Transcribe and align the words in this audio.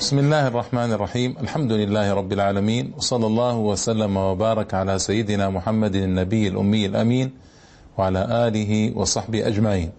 بسم 0.00 0.18
الله 0.18 0.46
الرحمن 0.46 0.92
الرحيم 0.92 1.34
الحمد 1.40 1.72
لله 1.72 2.12
رب 2.14 2.32
العالمين 2.32 2.92
وصلى 2.96 3.26
الله 3.26 3.56
وسلم 3.56 4.16
وبارك 4.16 4.74
على 4.74 4.98
سيدنا 4.98 5.50
محمد 5.50 5.94
النبي 5.94 6.48
الأمي 6.48 6.86
الأمين 6.86 7.30
وعلى 7.98 8.48
آله 8.48 8.92
وصحبه 8.98 9.46
أجمعين 9.46 9.90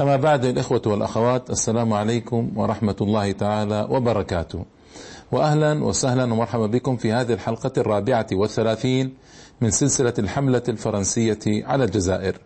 أما 0.00 0.16
بعد 0.16 0.44
الإخوة 0.44 0.82
والأخوات 0.86 1.50
السلام 1.50 1.92
عليكم 1.92 2.50
ورحمة 2.56 2.96
الله 3.00 3.32
تعالى 3.32 3.86
وبركاته 3.90 4.64
وأهلا 5.32 5.84
وسهلا 5.84 6.24
ومرحبا 6.24 6.66
بكم 6.66 6.96
في 6.96 7.12
هذه 7.12 7.32
الحلقة 7.32 7.72
الرابعة 7.76 8.26
والثلاثين 8.32 9.14
من 9.60 9.70
سلسلة 9.70 10.14
الحملة 10.18 10.62
الفرنسية 10.68 11.38
على 11.46 11.84
الجزائر 11.84 12.36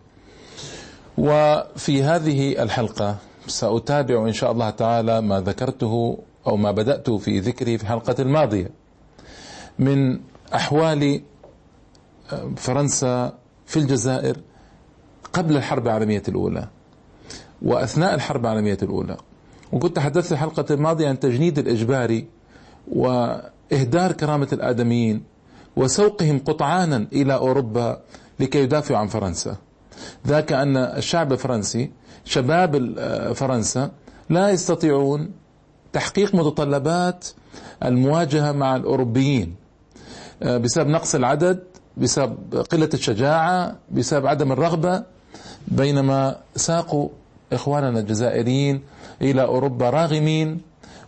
وفي 1.17 2.03
هذه 2.03 2.63
الحلقة 2.63 3.15
سأتابع 3.47 4.27
إن 4.27 4.33
شاء 4.33 4.51
الله 4.51 4.69
تعالى 4.69 5.21
ما 5.21 5.39
ذكرته 5.41 6.17
أو 6.47 6.57
ما 6.57 6.71
بدأت 6.71 7.09
في 7.09 7.39
ذكره 7.39 7.77
في 7.77 7.83
الحلقة 7.83 8.15
الماضية. 8.19 8.69
من 9.79 10.19
أحوال 10.55 11.21
آه، 12.31 12.51
فرنسا 12.57 13.33
في 13.65 13.77
الجزائر 13.79 14.37
قبل 15.33 15.57
الحرب 15.57 15.87
العالمية 15.87 16.23
الأولى 16.27 16.67
وأثناء 17.61 18.15
الحرب 18.15 18.45
العالمية 18.45 18.77
الأولى. 18.83 19.17
وكنت 19.71 19.95
تحدثت 19.95 20.25
في 20.25 20.31
الحلقة 20.31 20.65
الماضية 20.71 21.07
عن 21.09 21.19
تجنيد 21.19 21.59
الإجباري 21.59 22.27
وإهدار 22.87 24.11
كرامة 24.11 24.47
الآدميين 24.53 25.23
وسوقهم 25.75 26.39
قطعانا 26.39 27.07
إلى 27.13 27.33
أوروبا 27.33 28.01
لكي 28.39 28.59
يدافعوا 28.59 28.99
عن 28.99 29.07
فرنسا. 29.07 29.57
ذاك 30.27 30.51
أن 30.51 30.77
الشعب 30.77 31.33
الفرنسي 31.33 31.91
شباب 32.25 32.95
آه، 32.97 33.33
فرنسا 33.33 33.91
لا 34.29 34.49
يستطيعون 34.49 35.31
تحقيق 35.95 36.35
متطلبات 36.35 37.27
المواجهة 37.83 38.51
مع 38.51 38.75
الأوروبيين 38.75 39.55
آه، 40.43 40.57
بسبب 40.57 40.89
نقص 40.89 41.15
العدد 41.15 41.63
بسبب 41.97 42.55
قلة 42.71 42.89
الشجاعة 42.93 43.75
بسبب 43.91 44.27
عدم 44.27 44.51
الرغبة 44.51 45.03
بينما 45.67 46.35
ساقوا 46.55 47.09
إخواننا 47.53 47.99
الجزائريين 47.99 48.81
إلى 49.21 49.41
أوروبا 49.41 49.89
راغمين 49.89 50.61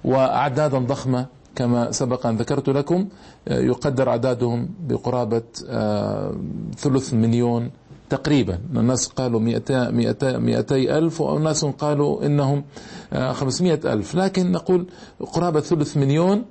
وأعدادا 0.03 0.77
ضخمة 0.77 1.25
كما 1.55 1.91
سبق 1.91 2.25
أن 2.25 2.37
ذكرت 2.37 2.69
لكم 2.69 3.07
آه، 3.47 3.59
يقدر 3.59 4.09
أعدادهم 4.09 4.69
بقرابة 4.79 5.43
آه، 5.69 6.35
ثلث 6.77 7.13
مليون 7.13 7.71
تقريبا. 8.09 8.59
الناس 8.75 9.07
قالوا 9.07 9.39
200 9.39 9.91
200 9.91 10.37
200 10.37 10.75
ألف 10.97 11.21
وناس 11.21 11.65
قالوا 11.65 12.25
إنهم 12.25 12.63
500 13.31 13.79
آه، 13.85 13.93
ألف. 13.93 14.15
لكن 14.15 14.51
نقول 14.51 14.87
قرابة 15.33 15.59
ثلث 15.59 15.97
مليون 15.97 16.45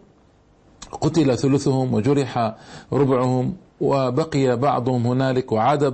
قتل 1.00 1.38
ثلثهم 1.38 1.94
وجرح 1.94 2.54
ربعهم 2.92 3.54
وبقي 3.80 4.56
بعضهم 4.56 5.06
هنالك 5.06 5.52
وعاد 5.52 5.84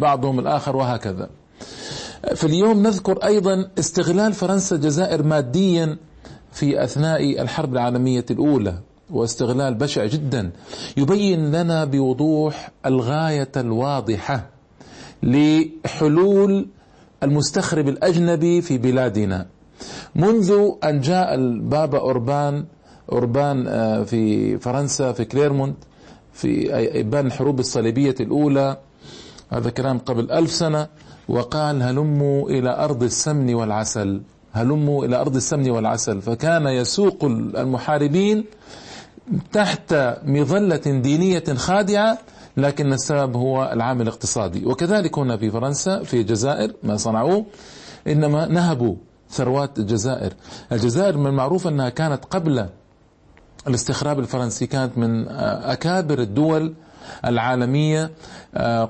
بعضهم 0.00 0.38
الآخر 0.38 0.76
وهكذا. 0.76 1.28
في 2.34 2.44
اليوم 2.44 2.82
نذكر 2.82 3.24
أيضا 3.24 3.68
استغلال 3.78 4.32
فرنسا 4.32 4.76
الجزائر 4.76 5.22
ماديا 5.22 5.96
في 6.52 6.84
أثناء 6.84 7.42
الحرب 7.42 7.72
العالمية 7.72 8.24
الأولى 8.30 8.78
واستغلال 9.10 9.74
بشع 9.74 10.06
جدا. 10.06 10.50
يبين 10.96 11.52
لنا 11.52 11.84
بوضوح 11.84 12.70
الغاية 12.86 13.52
الواضحة 13.56 14.53
لحلول 15.24 16.66
المستخرب 17.22 17.88
الأجنبي 17.88 18.62
في 18.62 18.78
بلادنا. 18.78 19.46
منذ 20.14 20.70
أن 20.84 21.00
جاء 21.00 21.34
البابا 21.34 21.98
أوربان 21.98 22.64
أوربان 23.12 23.66
آه، 23.68 24.02
في 24.04 24.58
فرنسا 24.58 25.12
في 25.12 25.24
كليرمونت 25.24 25.76
في 26.32 26.74
إبان 27.00 27.26
الحروب 27.26 27.60
الصليبية 27.60 28.14
الأولى 28.20 28.76
هذا 29.52 29.70
كلام 29.70 29.98
قبل 29.98 30.30
ألف 30.30 30.50
سنة 30.50 30.86
وقال 31.28 31.82
هلموا 31.82 32.50
إلى 32.50 32.70
أرض 32.84 33.02
السمن 33.02 33.54
والعسل. 33.54 34.20
هلموا 34.52 35.04
إلى 35.04 35.16
أرض 35.16 35.36
السمن 35.36 35.70
والعسل. 35.70 36.22
فكان 36.22 36.66
يسوق 36.66 37.24
المحاربين 37.24 38.44
تحت 39.52 39.94
مظلة 40.24 40.76
دينية 40.76 41.44
خادعة 41.54 42.18
لكن 42.56 42.92
السبب 42.92 43.36
هو 43.36 43.70
العامل 43.72 44.02
الاقتصادي. 44.02 44.66
وكذلك 44.66 45.18
هنا 45.18 45.36
في 45.36 45.50
فرنسا 45.50 46.02
في 46.02 46.20
الجزائر 46.20 46.72
ما 46.82 46.96
صنعوه 46.96 47.46
إنما 48.06 48.46
نهبوا 48.46 48.96
ثروات 49.30 49.78
الجزائر. 49.78 50.32
الجزائر 50.72 51.16
من 51.16 51.26
المعروف 51.26 51.66
أنها 51.66 51.88
كانت 51.88 52.24
قبل 52.24 52.66
الاستخراب 53.68 54.18
الفرنسي 54.18 54.66
كانت 54.66 54.98
من 54.98 55.28
أكابر 55.28 56.18
الدول 56.18 56.74
العالمية 57.24 58.10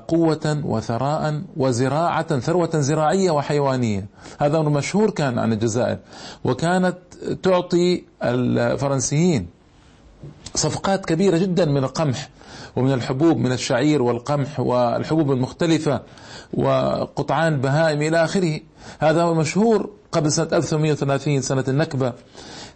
قوة 0.07 0.61
وثراء 0.63 1.41
وزراعة 1.57 2.39
ثروة 2.39 2.79
زراعية 2.79 3.31
وحيوانية. 3.31 4.05
هذا 4.39 4.57
أمر 4.57 4.69
مشهور 4.69 5.09
كان 5.09 5.39
عن 5.39 5.53
الجزائر. 5.53 5.97
وكانت 6.43 6.97
تعطي 7.43 8.03
الفرنسيين 8.23 9.47
صفقات 10.55 11.05
كبيرة 11.05 11.37
جدا 11.37 11.65
من 11.65 11.83
القمح. 11.83 12.29
ومن 12.75 12.93
الحبوب 12.93 13.37
من 13.37 13.51
الشعير 13.51 14.01
والقمح 14.01 14.59
والحبوب 14.59 15.31
المختلفة 15.31 16.01
وقطعان 16.53 17.53
البهائم 17.53 18.01
إلى 18.01 18.23
آخره. 18.23 18.59
هذا 18.99 19.21
هو 19.23 19.33
مشهور 19.33 19.89
قبل 20.11 20.31
سنة 20.31 20.47
1830 20.53 21.41
سنة 21.41 21.63
النكبة. 21.67 22.13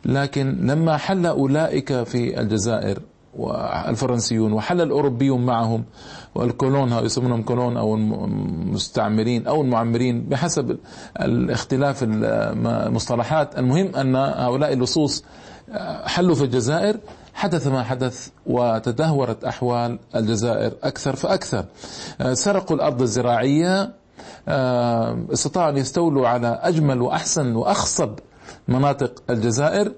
لكن 0.06 0.68
لما 0.68 0.98
حل 0.98 1.26
أولئك 1.26 2.04
في 2.04 2.40
الجزائر 2.42 3.00
والفرنسيون 3.38 4.54
وحل 4.54 4.82
الأوروبيون 4.82 5.46
معهم 5.46 5.84
والكولون 6.36 6.92
يسمونهم 6.94 7.44
كولون 7.44 7.78
أو 7.78 7.96
المستعمرين 7.96 9.48
أو 9.48 9.62
المعمرين 9.62 10.22
بحسب 10.30 10.78
الاختلاف 11.22 12.04
المصطلحات 12.04 13.60
المهم 13.60 13.96
أن 13.96 14.16
هؤلاء 14.16 14.74
اللصوص 14.74 15.24
حلوا 16.06 16.36
في 16.36 16.44
الجزائر. 16.44 16.98
حدث 17.40 17.68
ما 17.68 17.84
حدث 17.84 18.28
وتدهورت 18.46 19.44
أحوال 19.44 20.00
الجزائر 20.16 20.72
أكثر 20.84 21.16
فأكثر. 21.16 21.66
سرقوا 22.34 22.76
الأرض 22.76 23.02
الزراعية. 23.02 23.92
استطاعوا 25.34 25.70
أن 25.70 25.78
يستولوا 25.78 26.28
على 26.28 26.60
أجمل 26.62 27.02
وأحسن 27.02 27.56
وأخصب 27.56 28.12
مناطق 28.68 29.24
الجزائر. 29.30 29.92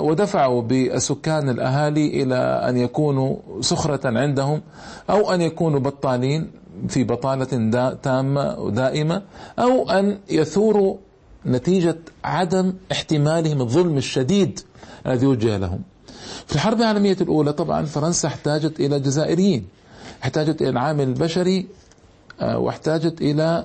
ودفعوا 0.00 0.62
بالسكان 0.62 1.48
الأهالي 1.48 2.22
إلى 2.22 2.36
أن 2.68 2.76
يكونوا 2.76 3.36
سخرة 3.60 4.18
عندهم 4.18 4.62
أو 5.10 5.34
أن 5.34 5.40
يكونوا 5.40 5.80
بطالين 5.80 6.50
في 6.88 7.04
بطالة 7.04 7.70
تامة 8.02 8.58
ودائمة 8.58 9.22
أو 9.58 9.90
أن 9.90 10.18
يثوروا 10.30 10.96
نتيجة 11.46 11.98
عدم 12.24 12.72
احتمالهم 12.92 13.60
الظلم 13.60 13.96
الشديد 13.96 14.60
الذي 15.06 15.26
وجه 15.26 15.56
لهم. 15.56 15.80
في 16.46 16.54
الحرب 16.54 16.78
العالمية 16.80 17.16
الأولى 17.20 17.52
طبعا 17.52 17.84
فرنسا 17.84 18.28
احتاجت 18.28 18.80
إلى 18.80 19.00
جزائريين 19.00 19.66
احتاجت 20.22 20.62
إلى 20.62 20.70
العامل 20.70 21.08
البشري 21.08 21.66
آه، 22.40 22.58
واحتاجت 22.58 23.20
إلى 23.20 23.64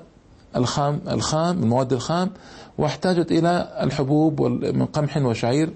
الخام 0.56 1.02
الخام 1.08 1.64
المواد 1.64 1.94
الخام 1.94 2.32
واحتاجت 2.78 3.32
إلى 3.32 3.78
الحبوب 3.82 4.42
من 4.42 4.86
قمح 4.86 5.18
وشعير 5.18 5.70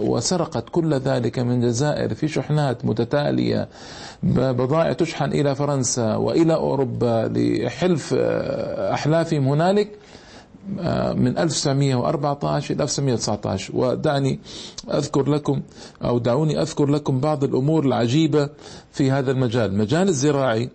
وسرقت 0.00 0.64
كل 0.70 0.94
ذلك 0.94 1.38
من 1.38 1.62
الجزائر 1.62 2.14
في 2.14 2.28
شحنات 2.28 2.84
متتالية 2.84 3.68
بضائع 4.22 4.92
تشحن 4.92 5.32
إلى 5.32 5.54
فرنسا 5.54 6.16
وإلى 6.16 6.54
أوروبا 6.54 7.30
لحلف 7.34 8.14
آه، 8.18 8.94
أحلافهم 8.94 9.48
هنالك. 9.48 9.90
من 11.16 11.38
1914 11.38 12.74
إلى 12.74 12.82
1919 12.82 13.76
ودعني 13.76 14.40
أذكر 14.90 15.30
لكم 15.30 15.62
أو 16.04 16.18
دعوني 16.18 16.62
أذكر 16.62 16.86
لكم 16.86 17.20
بعض 17.20 17.44
الأمور 17.44 17.84
العجيبة 17.86 18.48
في 18.92 19.10
هذا 19.10 19.30
المجال. 19.30 19.70
المجال 19.70 20.08
الزراعي 20.08 20.70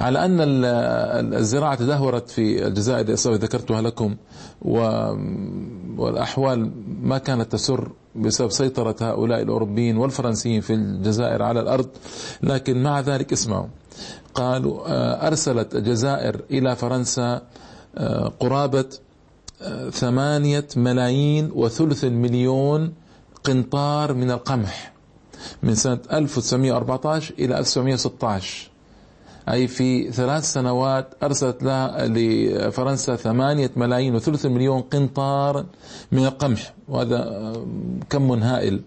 على 0.00 0.24
أن 0.24 0.38
الزراعة 1.34 1.74
تدهورت 1.74 2.30
في 2.30 2.66
الجزائر 2.66 3.10
ذكرتها 3.34 3.82
لكم 3.82 4.16
والأحوال 5.98 6.70
ما 7.02 7.18
كانت 7.18 7.52
تسر 7.52 7.92
بسبب 8.16 8.50
سيطرة 8.50 8.96
هؤلاء 9.00 9.42
الأوروبيين 9.42 9.96
والفرنسيين 9.96 10.60
في 10.60 10.74
الجزائر 10.74 11.42
على 11.42 11.60
الأرض. 11.60 11.88
لكن 12.42 12.82
مع 12.82 13.00
ذلك 13.00 13.32
اسمعوا 13.32 13.66
قالوا 14.34 14.80
آه، 14.88 15.26
أرسلت 15.26 15.74
الجزائر 15.74 16.40
إلى 16.50 16.76
فرنسا 16.76 17.42
قرابة 18.40 18.84
آه، 19.62 19.90
ثمانية 19.90 20.66
ملايين 20.76 21.50
وثلث 21.54 22.04
المليون 22.04 22.92
قنطار 23.44 24.14
من 24.14 24.30
القمح 24.30 24.92
من 25.62 25.74
سنة 25.74 25.98
1914 26.12 27.34
إلى 27.38 27.58
1916 27.58 28.70
أي 29.48 29.66
في 29.68 30.12
ثلاث 30.12 30.44
سنوات 30.52 31.14
أرسلت 31.22 31.62
لها 31.62 32.06
لفرنسا 32.06 33.16
ثمانية 33.16 33.70
ملايين 33.76 34.14
وثلث 34.14 34.46
مليون 34.46 34.80
قنطار 34.80 35.66
من 36.12 36.24
القمح 36.24 36.74
وهذا 36.88 37.52
كم 38.10 38.32
هائل. 38.32 38.80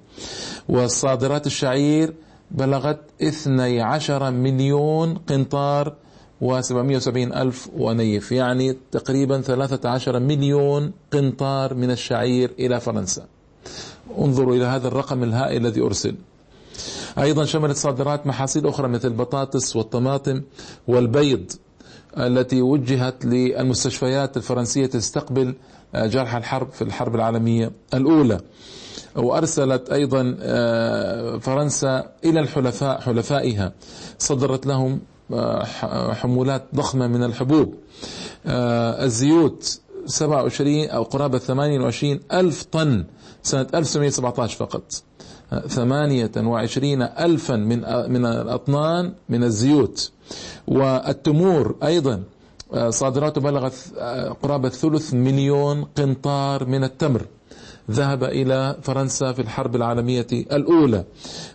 والصادرات 0.69 1.48
الشعير 1.48 2.14
بلغت 2.52 3.00
12 3.22 4.31
مليون 4.31 5.16
قنطار 5.16 5.94
و770 6.42 7.38
ألف 7.38 7.70
ونيف 7.78 8.32
يعني 8.32 8.78
تقريبا 8.92 9.42
13 9.42 10.20
مليون 10.20 10.92
قنطار 11.14 11.74
من 11.74 11.92
الشعير 11.92 12.52
إلى 12.60 12.80
فرنسا. 12.80 13.26
انظروا 14.18 14.56
إلى 14.56 14.66
هذا 14.66 14.88
الرقم 14.88 15.24
الهائل 15.24 15.66
الذي 15.66 15.82
أرسل. 15.82 16.16
أيضا 17.20 17.46
شملت 17.46 17.78
صادرات 17.78 18.28
محاصيل 18.28 18.68
أخرى 18.68 18.88
مثل 18.88 19.08
البطاطس 19.08 19.76
والطماطم 19.76 20.42
والبيض 20.88 21.52
التي 22.18 22.62
وجهت 22.62 23.26
للمستشفيات 23.26 24.38
الفرنسية 24.38 24.86
تستقبل 24.86 25.56
جرحى 25.96 26.38
الحرب 26.38 26.72
في 26.72 26.82
الحرب 26.82 27.16
العالمية 27.16 27.72
الأولى. 27.94 28.40
وأرسلت 29.16 29.90
أيضا 29.90 30.38
آه، 30.40 31.38
فرنسا 31.38 32.12
إلى 32.26 32.40
الحلفاء 32.40 33.02
حلفائها. 33.02 33.74
صدرت 34.20 34.66
لهم 34.66 34.92
آه، 34.92 35.00
حمولات 36.13 36.63
ضخمة 36.75 37.07
من 37.07 37.24
الحبوب. 37.24 37.75
آه، 38.45 39.06
الزيوت 39.06 39.80
27 40.06 40.89
أو 40.89 41.04
قرابة 41.04 41.38
28 41.38 42.19
ألف 42.31 42.63
طن 42.63 43.06
سنة 43.44 43.68
1917 43.74 44.57
فقط. 44.57 44.83
ثمانية 45.68 46.31
وعشرين 46.38 47.01
ألفا 47.01 47.56
من 47.56 47.80
من 48.12 48.25
الأطنان 48.25 49.13
من 49.30 49.44
الزيوت. 49.44 50.12
والتمور 50.68 51.75
أيضا 51.83 52.24
صادراته 52.89 53.42
بلغت 53.42 53.74
قرابة 54.44 54.69
ثلث 54.69 55.13
مليون 55.13 55.83
قنطار 55.98 56.66
من 56.66 56.83
التمر. 56.83 57.25
ذهب 57.92 58.24
إلى 58.24 58.78
فرنسا 58.81 59.31
في 59.31 59.42
الحرب 59.42 59.75
العالمية 59.75 60.28
الأولى. 60.31 61.04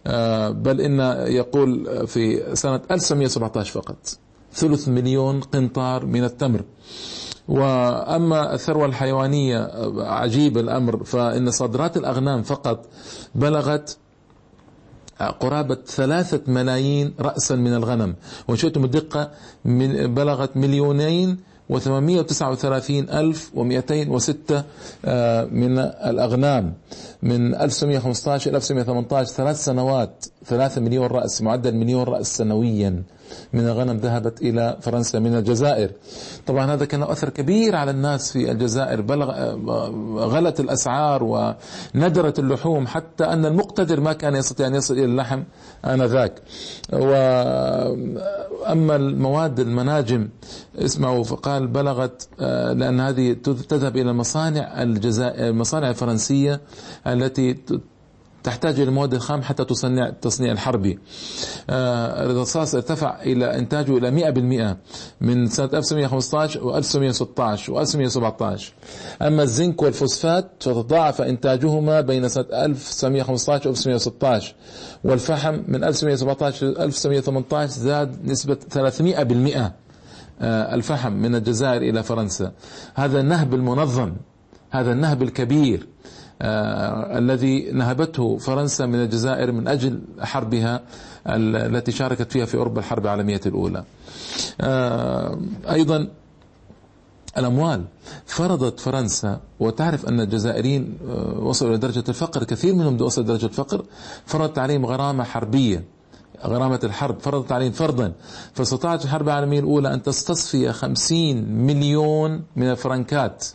آه، 0.07 0.49
بل 0.49 0.81
إن 0.81 1.01
يقول 1.33 2.07
في 2.07 2.55
سنة 2.55 2.81
1917 2.91 3.73
فقط. 3.73 3.97
ثلث 4.53 4.89
مليون 4.89 5.41
قنطار 5.41 6.07
من 6.07 6.25
التمر. 6.25 6.63
وأما 7.49 8.55
الثروة 8.55 8.87
الحيوانية 8.87 9.71
عجيب 9.99 10.59
الأمر. 10.59 11.05
فإن 11.05 11.51
صادرات 11.51 11.97
الأغنام 11.97 12.43
فقط 12.43 12.87
بلغت 13.35 13.99
قرابة 15.41 15.79
ثلاثة 15.87 16.53
ملايين 16.53 17.15
رأسا 17.21 17.57
من 17.57 17.75
الغنم. 17.75 18.15
وإن 18.49 18.57
شئتم 18.57 18.85
الدقة 18.85 19.31
بلغت 20.05 20.57
مليونين 20.57 21.39
وثمانمائة 21.69 22.19
وتسعة 22.19 22.51
وثلاثين 22.51 23.11
ألف 23.11 23.51
ومئتين 23.55 24.11
وستة 24.11 24.63
آه، 25.05 25.45
من 25.45 25.79
الأغنام. 25.79 26.75
من 27.23 27.55
1915 27.55 28.51
إلى 28.51 28.57
1918 28.57 29.33
ثلاث 29.33 29.65
سنوات 29.65 30.25
ثلاثة 30.47 30.81
مليون 30.81 31.07
رأس 31.07 31.43
معدل 31.43 31.75
مليون 31.75 32.03
رأس 32.05 32.37
سنويا. 32.37 33.03
من 33.53 33.61
الغنم 33.61 33.97
ذهبت 33.97 34.43
إلى 34.43 34.77
فرنسا 34.81 35.19
من 35.19 35.35
الجزائر. 35.35 35.91
طبعا 36.47 36.75
هذا 36.75 36.85
كان 36.85 37.03
أثر 37.03 37.29
كبير 37.29 37.77
على 37.77 37.91
الناس 37.91 38.33
في 38.33 38.51
الجزائر 38.51 39.01
بلغ 39.01 39.31
غلت 40.19 40.61
الأسعار 40.61 41.25
وندرت 41.25 42.39
اللحوم 42.39 42.87
حتى 42.87 43.25
أن 43.25 43.47
المقتدر 43.47 44.01
ما 44.01 44.13
كان 44.13 44.35
يستطيع 44.35 44.67
أن 44.67 44.75
يصل 44.75 44.95
إلى 44.95 45.05
اللحم 45.05 45.43
آنذاك. 45.85 46.43
وأما 46.93 48.97
المواد 48.97 49.61
المناجم 49.61 50.29
اسمعوا 50.79 51.25
فقال 51.25 51.67
بلغت 51.67 52.29
آه، 52.41 52.73
لأن 52.73 53.01
هذه 53.01 53.33
تذهب 53.69 53.97
إلى 53.97 54.11
المصانع 54.11 54.83
الجزائر 54.83 55.49
المصانع 55.49 55.91
الفرنسية 55.91 56.61
التي 57.07 57.57
تحتاج 58.47 58.75
إلى 58.81 58.89
المواد 58.89 59.15
الخام 59.15 59.43
حتى 59.43 59.65
تصنع 59.65 60.09
التصنيع 60.09 60.53
الحربي. 60.53 60.99
آه، 61.71 62.25
الرصاص 62.31 62.75
ارتفع 62.75 63.23
إلى 63.23 63.59
إنتاجه 63.59 63.97
إلى 63.99 64.11
100% 64.11 64.77
من 65.21 65.47
سنة 65.47 65.71
1915 65.75 66.65
و 66.65 66.77
1916 66.77 67.73
و 67.73 67.81
1917 67.81 68.73
أما 69.23 69.43
الزنك 69.43 69.83
والفوسفات 69.83 70.51
فتضاعف 70.61 71.21
إنتاجهما 71.23 72.01
بين 72.01 72.29
سنة 72.29 72.45
1915 72.53 73.69
و 73.69 73.73
1916 73.73 74.55
والفحم 75.05 75.59
من 75.69 75.85
1917 75.85 76.67
ل 76.67 76.79
1918 76.79 77.69
زاد 77.81 78.17
نسبة 78.25 78.57
300% 78.75 79.73
آه، 80.41 80.75
الفحم 80.75 81.13
من 81.13 81.35
الجزائر 81.35 81.83
إلى 81.83 82.03
فرنسا. 82.03 82.53
هذا 82.95 83.21
النهب 83.21 83.55
المنظم 83.55 84.13
هذا 84.71 84.93
النهب 84.93 85.23
الكبير 85.23 85.87
الذي 86.43 87.71
نهبته 87.73 88.39
فرنسا 88.39 88.87
من 88.87 88.95
الجزائر 89.03 89.53
من 89.53 89.69
أجل 89.69 90.01
حربها 90.21 90.81
التي 91.27 91.93
شاركت 91.93 92.33
فيها 92.33 92.45
في 92.45 92.57
أوروبا 92.57 92.81
الحرب 92.81 93.05
العالمية 93.05 93.41
الأولى. 93.47 93.85
آه 94.61 95.39
أيضا 95.71 96.09
الأموال. 97.39 97.85
فرضت 98.27 98.81
فرنسا 98.81 99.41
وتعرف 99.61 100.07
أن 100.07 100.21
الجزائريين 100.21 100.99
آه، 101.09 101.39
وصلوا 101.39 101.71
إلى 101.71 101.79
درجة 101.79 102.05
الفقر 102.09 102.45
كثير 102.45 102.75
منهم 102.75 103.03
وصل 103.03 103.25
درجة 103.25 103.47
الفقر. 103.47 103.85
فرضت 104.27 104.59
عليهم 104.59 104.87
غرامة 104.87 105.25
حربية 105.25 105.85
غرامة 106.45 106.81
الحرب. 106.85 107.21
فرضت 107.21 107.53
عليهم 107.53 107.73
فرضا 107.73 108.13
فاستطاعت 108.55 109.05
الحرب 109.05 109.29
العالمية 109.29 109.61
الأولى 109.61 109.95
أن 109.95 110.03
تستصفي 110.03 110.73
خمسين 110.73 111.53
مليون 111.67 112.43
من 112.57 112.71
الفرنكات. 112.71 113.47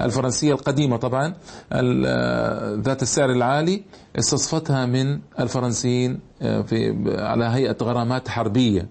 الفرنسية 0.00 0.52
القديمة 0.52 0.96
طبعا 0.96 1.34
ذات 2.82 3.02
السعر 3.02 3.30
العالي 3.30 3.82
استصفتها 4.18 4.86
من 4.86 5.20
الفرنسيين 5.40 6.20
آه، 6.42 6.62
في 6.62 6.94
على 7.18 7.44
هيئة 7.44 7.76
غرامات 7.82 8.28
حربية 8.28 8.88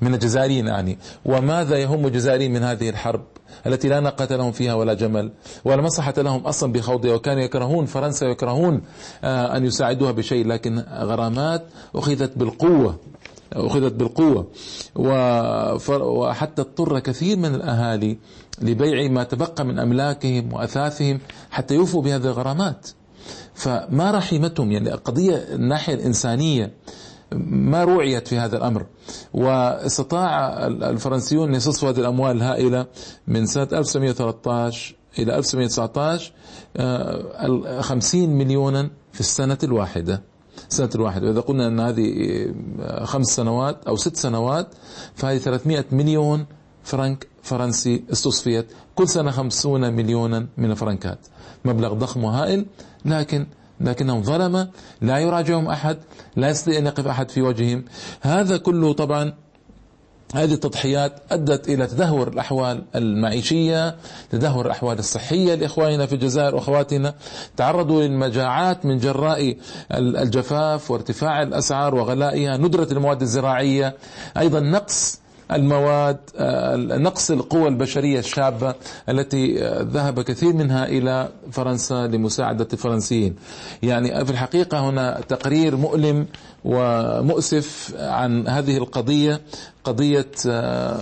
من 0.00 0.14
الجزائريين 0.14 0.66
يعني. 0.66 0.98
وماذا 1.24 1.76
يهم 1.78 2.06
الجزائريين 2.06 2.52
من 2.52 2.62
هذه 2.62 2.88
الحرب 2.88 3.24
التي 3.66 3.88
لا 3.88 4.00
ناقة 4.00 4.36
لهم 4.36 4.52
فيها 4.52 4.74
ولا 4.74 4.94
جمل؟ 4.94 5.32
ولا 5.64 5.82
مصلحة 5.82 6.14
لهم 6.18 6.40
أصلا 6.40 6.72
بخوضها 6.72 7.14
وكانوا 7.14 7.42
يكرهون 7.42 7.86
فرنسا 7.86 8.26
ويكرهون 8.26 8.82
آه، 9.24 9.56
أن 9.56 9.64
يساعدوها 9.64 10.12
بشيء 10.12 10.46
لكن 10.46 10.78
غرامات 10.78 11.66
أخذت 11.94 12.38
بالقوة. 12.38 12.96
أخذت 13.52 13.92
بالقوة. 13.92 14.46
وحتى 15.88 16.62
اضطر 16.62 16.98
كثير 16.98 17.36
من 17.36 17.54
الأهالي 17.54 18.18
لبيع 18.62 19.10
ما 19.10 19.24
تبقى 19.24 19.64
من 19.64 19.78
أملاكهم 19.78 20.52
وأثاثهم 20.52 21.20
حتى 21.50 21.74
يوفوا 21.74 22.02
بهذه 22.02 22.24
الغرامات. 22.24 22.88
فما 23.54 24.10
رحمتهم؟ 24.10 24.72
يعني 24.72 24.90
قضية 24.90 25.36
الناحية 25.36 25.94
الإنسانية 25.94 26.72
ما 27.32 27.84
روعيت 27.84 28.28
في 28.28 28.38
هذا 28.38 28.56
الأمر. 28.56 28.86
واستطاع 29.34 30.66
الفرنسيون 30.66 31.54
يستصفوا 31.54 31.90
هذه 31.90 31.98
الأموال 31.98 32.36
الهائلة 32.36 32.86
من 33.26 33.46
سنة 33.46 33.68
1913 33.72 34.94
إلى 35.18 35.38
1919 35.38 36.32
50 37.82 38.28
مليونا 38.28 38.90
في 39.12 39.20
السنة 39.20 39.58
الواحدة. 39.64 40.22
سنة 40.68 40.90
الواحدة 40.94 41.26
وإذا 41.26 41.40
قلنا 41.40 41.66
أن 41.66 41.80
هذه 41.80 42.06
خمس 43.04 43.26
سنوات 43.26 43.84
أو 43.88 43.96
ست 43.96 44.16
سنوات 44.16 44.74
فهذه 45.14 45.38
300 45.38 45.84
مليون 45.92 46.46
فرنك 46.84 47.28
فرنسي 47.42 48.04
استصفيت 48.12 48.66
كل 48.94 49.08
سنة 49.08 49.30
خمسون 49.30 49.92
مليونا 49.92 50.46
من 50.56 50.70
الفرنكات. 50.70 51.18
مبلغ 51.64 51.94
ضخم 51.94 52.24
وهائل 52.24 52.66
لكن 53.04 53.46
لكنهم 53.80 54.22
ظلمة 54.22 54.68
لا 55.00 55.18
يراجعهم 55.18 55.68
أحد 55.68 55.98
لا 56.36 56.48
يستطيع 56.48 56.78
أن 56.78 56.86
يقف 56.86 57.06
أحد 57.06 57.30
في 57.30 57.42
وجههم. 57.42 57.84
هذا 58.20 58.56
كله 58.56 58.92
طبعا 58.92 59.32
هذه 60.34 60.54
التضحيات 60.54 61.12
أدت 61.30 61.68
إلى 61.68 61.86
تدهور 61.86 62.28
الأحوال 62.28 62.82
المعيشية 62.94 63.96
تدهور 64.30 64.66
الأحوال 64.66 64.98
الصحية 64.98 65.54
لإخواننا 65.54 66.06
في 66.06 66.12
الجزائر 66.12 66.54
وأخواتنا. 66.54 67.14
تعرضوا 67.56 68.02
للمجاعات 68.02 68.86
من 68.86 68.98
جراء 68.98 69.56
الجفاف 69.94 70.90
وارتفاع 70.90 71.42
الأسعار 71.42 71.94
وغلائها 71.94 72.56
ندرة 72.56 72.88
المواد 72.92 73.22
الزراعية. 73.22 73.96
أيضا 74.36 74.60
نقص 74.60 75.20
المواد 75.52 76.16
آه، 76.36 76.76
نقص 76.76 77.30
القوى 77.30 77.68
البشرية 77.68 78.18
الشابة 78.18 78.74
التي 79.08 79.64
آه، 79.64 79.82
ذهب 79.82 80.20
كثير 80.20 80.52
منها 80.52 80.86
إلى 80.86 81.28
فرنسا 81.52 82.06
لمساعدة 82.06 82.68
الفرنسيين. 82.72 83.36
يعني 83.82 84.24
في 84.24 84.30
الحقيقة 84.30 84.90
هنا 84.90 85.20
تقرير 85.28 85.76
مؤلم 85.76 86.26
ومؤسف 86.64 87.94
عن 87.98 88.48
هذه 88.48 88.76
القضية 88.76 89.40
قضية 89.84 90.30
آه، 90.48 91.00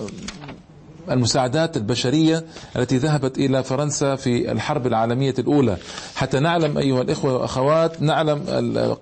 المساعدات 1.10 1.76
البشرية 1.76 2.44
التي 2.76 2.96
ذهبت 2.96 3.38
إلى 3.38 3.62
فرنسا 3.62 4.16
في 4.16 4.52
الحرب 4.52 4.86
العالمية 4.86 5.34
الأولى. 5.38 5.76
حتى 6.14 6.40
نعلم 6.40 6.78
أيها 6.78 7.02
الإخوة 7.02 7.34
والأخوات 7.34 8.02
نعلم 8.02 8.38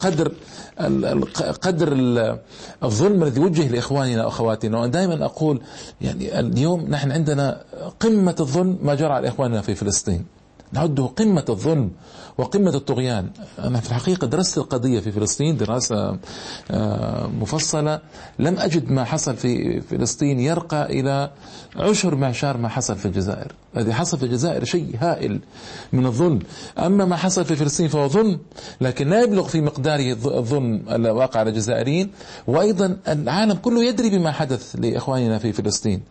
قدر 0.00 0.32
قدر 1.62 1.92
الظلم 2.82 3.22
الذي 3.22 3.40
وجه 3.40 3.68
لإخواننا 3.68 4.24
وأخواتنا. 4.24 4.78
وأنا 4.78 4.90
دائما 4.90 5.24
أقول 5.24 5.60
يعني 6.00 6.40
اليوم 6.40 6.80
نحن 6.88 7.12
عندنا 7.12 7.62
قمة 8.00 8.36
الظلم 8.40 8.78
ما 8.82 8.94
جرى 8.94 9.12
على 9.12 9.28
إخواننا 9.28 9.60
في 9.60 9.74
فلسطين. 9.74 10.24
نعده 10.72 11.04
قمة 11.04 11.44
الظلم 11.48 11.90
وقمة 12.38 12.74
الطغيان. 12.74 13.30
أنا 13.58 13.80
في 13.80 13.88
الحقيقة 13.88 14.26
درست 14.26 14.58
القضية 14.58 15.00
في 15.00 15.12
فلسطين 15.12 15.56
دراسة 15.56 16.18
آه، 16.70 17.26
مفصلة. 17.26 18.00
لم 18.38 18.58
أجد 18.58 18.90
ما 18.90 19.04
حصل 19.04 19.36
في 19.36 19.80
فلسطين 19.80 20.40
يرقى 20.40 21.00
إلى 21.00 21.30
عشر 21.76 22.14
معشار 22.14 22.56
ما 22.56 22.68
حصل 22.68 22.96
في 22.96 23.06
الجزائر. 23.06 23.52
الذي 23.76 23.92
حصل 23.92 24.18
في 24.18 24.24
الجزائر 24.24 24.64
شيء 24.64 24.96
هائل 25.00 25.40
من 25.92 26.06
الظلم. 26.06 26.38
أما 26.78 27.04
ما 27.04 27.16
حصل 27.16 27.44
في 27.44 27.56
فلسطين 27.56 27.88
فهو 27.88 28.08
ظلم 28.08 28.38
لكن 28.80 29.08
لا 29.08 29.22
يبلغ 29.22 29.48
في 29.48 29.60
مقداره 29.60 30.12
الظلم 30.12 30.82
الواقع 30.90 31.40
على 31.40 31.50
الجزائريين. 31.50 32.10
وأيضا 32.46 32.96
العالم 33.08 33.54
كله 33.54 33.84
يدري 33.84 34.10
بما 34.10 34.32
حدث 34.32 34.76
لإخواننا 34.78 35.38
في 35.38 35.52
فلسطين. 35.52 36.02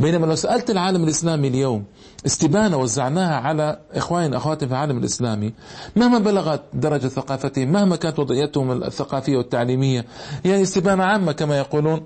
بينما 0.00 0.26
لو 0.26 0.34
سألت 0.34 0.70
العالم 0.70 1.04
الإسلامي 1.04 1.48
اليوم 1.48 1.84
استبانة 2.26 2.76
وزعناها 2.76 3.34
على 3.34 3.78
إخواننا 3.94 4.36
أخواتنا 4.36 4.68
في 4.68 4.74
العالم 4.74 4.98
الإسلامي 4.98 5.52
مهما 5.96 6.18
بلغت 6.18 6.62
درجة 6.74 7.08
ثقافتهم 7.08 7.72
مهما 7.72 7.96
كانت 7.96 8.18
وضعيتهم 8.18 8.82
الثقافية 8.82 9.36
والتعليمية 9.36 10.04
يعني 10.44 10.62
استبانة 10.62 11.04
عامة 11.04 11.32
كما 11.32 11.58
يقولون 11.58 12.02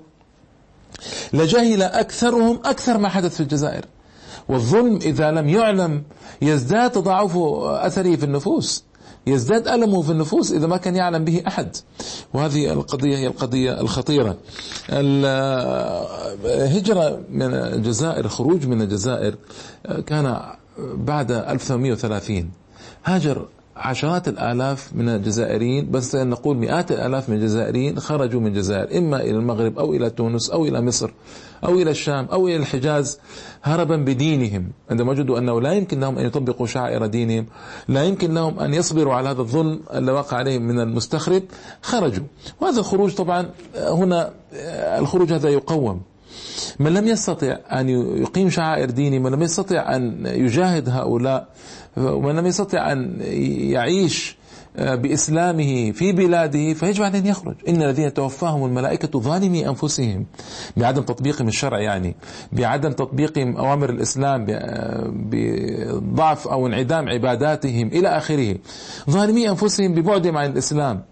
لجهل 1.33 1.81
أكثرهم 1.81 2.59
أكثر 2.65 2.97
ما 2.97 3.09
حدث 3.09 3.35
في 3.35 3.39
الجزائر. 3.41 3.85
والظلم 4.49 4.95
إذا 4.95 5.31
لم 5.31 5.49
يعلم 5.49 6.03
يزداد 6.41 6.91
تضاعف 6.91 7.37
أثره 7.67 8.15
في 8.15 8.23
النفوس 8.23 8.83
يزداد 9.27 9.67
ألمه 9.67 10.01
في 10.01 10.11
النفوس 10.11 10.51
إذا 10.51 10.67
ما 10.67 10.77
كان 10.77 10.95
يعلم 10.95 11.23
به 11.25 11.43
أحد. 11.47 11.75
وهذه 12.33 12.73
القضية 12.73 13.17
هي 13.17 13.27
القضية 13.27 13.81
الخطيرة. 13.81 14.37
الهجرة 16.45 17.21
من 17.29 17.53
الجزائر 17.53 18.27
خروج 18.27 18.67
من 18.67 18.81
الجزائر 18.81 19.35
كان 20.07 20.41
بعد 20.77 21.31
1830 21.31 22.51
هاجر 23.05 23.47
عشرات 23.75 24.27
الآلاف 24.27 24.93
من 24.95 25.09
الجزائريين 25.09 25.91
بس 25.91 26.15
نقول 26.15 26.57
مئات 26.57 26.91
الآلاف 26.91 27.29
من 27.29 27.35
الجزائريين 27.35 27.99
خرجوا 27.99 28.41
من 28.41 28.47
الجزائر 28.47 28.97
إما 28.97 29.21
إلى 29.21 29.31
المغرب 29.31 29.79
أو 29.79 29.93
إلى 29.93 30.09
تونس 30.09 30.49
أو 30.49 30.65
إلى 30.65 30.81
مصر 30.81 31.09
أو 31.63 31.73
إلى 31.73 31.91
الشام 31.91 32.25
أو 32.25 32.47
إلى 32.47 32.55
الحجاز 32.55 33.19
هربا 33.63 33.95
بدينهم. 33.95 34.71
عندما 34.91 35.11
وجدوا 35.11 35.37
أنه 35.37 35.61
لا 35.61 35.73
يمكن 35.73 35.99
لهم 35.99 36.17
أن 36.17 36.25
يطبقوا 36.25 36.67
شعائر 36.67 37.05
دينهم 37.05 37.45
لا 37.87 38.03
يمكن 38.03 38.33
لهم 38.33 38.59
أن 38.59 38.73
يصبروا 38.73 39.13
على 39.13 39.29
هذا 39.29 39.41
الظلم 39.41 39.79
الذي 39.93 40.11
وقع 40.11 40.37
عليهم 40.37 40.61
من 40.61 40.79
المستخرب 40.79 41.43
خرجوا. 41.81 42.25
وهذا 42.61 42.79
الخروج 42.79 43.13
طبعا 43.13 43.49
هنا 43.75 44.33
الخروج 44.99 45.33
هذا 45.33 45.49
يقوم. 45.49 46.01
من 46.79 46.93
لم 46.93 47.07
يستطع 47.07 47.57
أن 47.71 47.89
يقيم 48.17 48.49
شعائر 48.49 48.89
دينه 48.89 49.19
من 49.19 49.31
لم 49.31 49.41
يستطع 49.41 49.95
أن 49.95 50.25
يجاهد 50.25 50.89
هؤلاء 50.89 51.47
ومن 51.97 52.35
لم 52.35 52.45
يستطع 52.45 52.91
أن 52.91 53.21
يعيش 53.71 54.37
آه، 54.77 54.95
بإسلامه 54.95 55.91
في 55.91 56.11
بلاده 56.11 56.73
فيجب 56.73 57.03
عليه 57.03 57.19
أن 57.19 57.25
يخرج. 57.25 57.55
إن 57.67 57.81
الذين 57.81 58.13
توفاهم 58.13 58.65
الملائكة 58.65 59.19
ظالمي 59.19 59.69
أنفسهم. 59.69 60.25
بعدم 60.77 61.01
تطبيقهم 61.01 61.47
الشرع 61.47 61.79
يعني 61.79 62.15
بعدم 62.51 62.91
تطبيقهم 62.91 63.57
أوامر 63.57 63.89
الإسلام 63.89 64.45
آه، 64.49 65.11
بضعف 65.13 66.47
أو 66.47 66.67
انعدام 66.67 67.09
عباداتهم 67.09 67.87
إلى 67.87 68.07
آخره. 68.07 68.55
ظالمي 69.09 69.49
أنفسهم 69.49 69.93
ببعدهم 69.93 70.37
عن 70.37 70.49
الإسلام. 70.49 71.03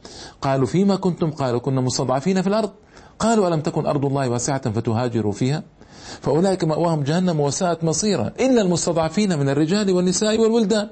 قالوا 0.41 0.68
فيما 0.68 0.96
كنتم؟ 0.96 1.32
قالوا 1.32 1.60
كنا 1.60 1.82
مستضعفين 1.82 2.41
في 2.41 2.48
الأرض. 2.48 2.72
قالوا 3.22 3.48
ألم 3.48 3.62
تكن 3.62 3.86
أرض 3.86 4.06
الله 4.06 4.30
واسعة 4.30 4.72
فتهاجروا 4.72 5.32
فيها؟ 5.32 5.63
فأولئك 6.22 6.63
مأواهم 6.63 7.04
جهنم 7.04 7.40
وساءت 7.40 7.84
مصيرا. 7.84 8.32
إلا 8.40 8.62
المستضعفين 8.62 9.40
من 9.40 9.50
الرجال 9.50 9.92
والنساء 9.92 10.38
والولدان 10.38 10.90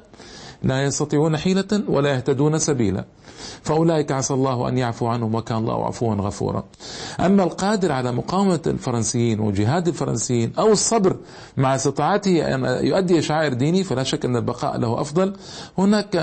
لا 0.63 0.83
يستطيعون 0.83 1.37
حيلة 1.37 1.83
ولا 1.87 2.09
يهتدون 2.09 2.59
سبيلا. 2.59 3.05
فأولئك 3.63 4.11
عسى 4.11 4.33
الله 4.33 4.69
أن 4.69 4.77
يعفو 4.77 5.07
عنهم 5.07 5.35
وكان 5.35 5.57
الله 5.57 5.85
عفوا 5.85 6.15
غفورا. 6.15 6.63
أما 7.19 7.43
القادر 7.43 7.91
على 7.91 8.11
مقاومة 8.11 8.59
الفرنسيين 8.67 9.39
وجهاد 9.39 9.87
الفرنسيين 9.87 10.53
أو 10.59 10.71
الصبر 10.71 11.17
مع 11.57 11.75
استطاعته 11.75 12.55
أن 12.55 12.85
يؤدي 12.85 13.21
شعائر 13.21 13.53
ديني 13.53 13.83
فلا 13.83 14.03
شك 14.03 14.25
أن 14.25 14.35
البقاء 14.35 14.77
له 14.77 15.01
أفضل. 15.01 15.33
هناك 15.77 16.15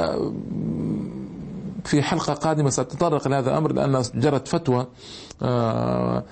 في 1.86 2.02
حلقة 2.02 2.34
قادمة 2.34 2.70
سأتطرق 2.70 3.28
لهذا 3.28 3.50
الأمر 3.50 3.72
لأن 3.72 4.02
جرت 4.14 4.48
فتوى 4.48 4.86
آه، 5.42 6.22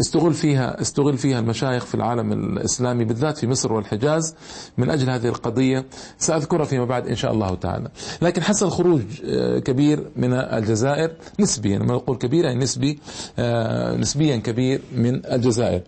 استغل 0.00 0.34
فيها 0.34 0.80
استغل 0.80 1.18
فيها 1.18 1.38
المشايخ 1.38 1.86
في 1.86 1.94
العالم 1.94 2.32
الإسلامي 2.32 3.04
بالذات 3.04 3.38
في 3.38 3.46
مصر 3.46 3.72
والحجاز 3.72 4.34
من 4.78 4.90
أجل 4.90 5.10
هذه 5.10 5.26
القضية 5.28 5.84
سأذكرها 6.18 6.64
فيما 6.64 6.84
بعد 6.84 7.08
إن 7.08 7.16
شاء 7.16 7.32
الله 7.32 7.54
تعالى. 7.54 7.88
لكن 8.22 8.42
حصل 8.42 8.70
خروج 8.70 9.02
آه، 9.24 9.58
كبير 9.58 10.04
من 10.16 10.32
الجزائر 10.32 11.10
نسبيا 11.40 11.78
لما 11.78 11.94
نقول 11.94 12.16
كبير 12.16 12.44
يعني 12.44 12.58
نسبي 12.58 12.98
آه، 13.38 13.96
نسبيا 13.96 14.36
كبير 14.36 14.80
من 14.96 15.26
الجزائر. 15.26 15.82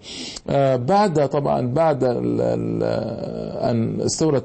بعد 0.76 1.28
طبعا 1.28 1.66
بعد 1.66 2.04
أن 2.04 4.00
استولت 4.00 4.44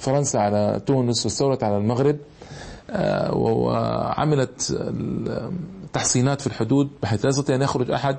فرنسا 0.00 0.38
على 0.38 0.80
تونس 0.86 1.24
واستولت 1.26 1.62
على 1.62 1.76
المغرب 1.76 2.16
وعملت 3.32 4.78
تحصينات 5.92 6.40
في 6.40 6.46
الحدود 6.46 6.88
بحيث 7.02 7.24
لا 7.24 7.28
يستطيع 7.28 7.56
أن 7.56 7.62
يخرج 7.62 7.90
أحد 7.90 8.16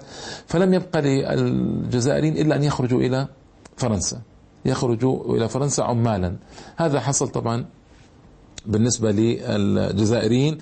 فلم 0.47 0.73
يبقى 0.73 1.01
للجزائريين 1.01 2.37
إلا 2.37 2.55
أن 2.55 2.63
يخرجوا 2.63 2.99
إلى 2.99 3.27
فرنسا. 3.77 4.21
يخرجوا 4.65 5.35
إلى 5.37 5.49
فرنسا 5.49 5.81
عمالا. 5.81 6.35
هذا 6.77 6.99
حصل 6.99 7.27
طبعا 7.27 7.65
بالنسبة 8.65 9.11
للجزائريين. 9.11 10.57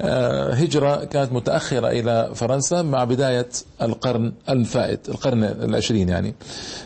آه، 0.00 0.52
هجرة 0.52 1.04
كانت 1.04 1.32
متأخرة 1.32 1.88
إلى 1.88 2.30
فرنسا 2.34 2.82
مع 2.82 3.04
بداية 3.04 3.48
القرن 3.82 4.32
الفائت 4.48 5.08
القرن 5.08 5.44
العشرين 5.44 6.08
يعني. 6.08 6.34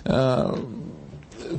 آه، 0.07 0.55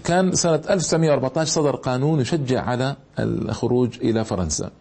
كان 0.04 0.36
سنة 0.36 0.62
1914 0.70 1.52
صدر 1.52 1.76
قانون 1.76 2.20
يشجع 2.20 2.62
على 2.62 2.96
الخروج 3.20 3.90
إلى 4.02 4.26
فرنسا. 4.26 4.72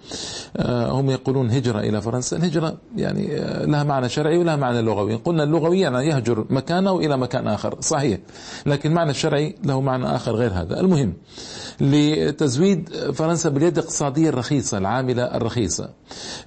آه، 0.57 0.91
هم 0.91 1.11
يقولون 1.11 1.51
هجرة 1.51 1.81
إلى 1.81 2.03
فرنسا. 2.03 2.37
الهجرة 2.37 2.77
يعني 2.97 3.37
آه، 3.37 3.65
لها 3.65 3.85
معنى 3.85 4.09
شرعي 4.09 4.39
ولها 4.39 4.57
معنى 4.57 4.83
لغوي. 4.83 5.15
قلنا 5.15 5.43
اللغوي 5.43 5.81
يعني 5.81 6.07
يهجر 6.07 6.47
مكانه 6.51 6.99
إلى 6.99 7.17
مكان 7.17 7.49
آخر. 7.49 7.77
صحيح. 7.81 8.19
لكن 8.67 8.91
المعنى 8.91 9.11
الشرعي 9.11 9.55
له 9.65 9.81
معنى 9.81 10.17
آخر 10.17 10.33
غير 10.33 10.53
هذا. 10.53 10.81
المهم 10.81 11.13
لتزويد 11.81 12.89
فرنسا 13.13 13.49
باليد 13.49 13.79
الاقتصادية 13.79 14.29
الرخيصة 14.29 14.79
العاملة 14.79 15.23
الرخيصة. 15.23 15.91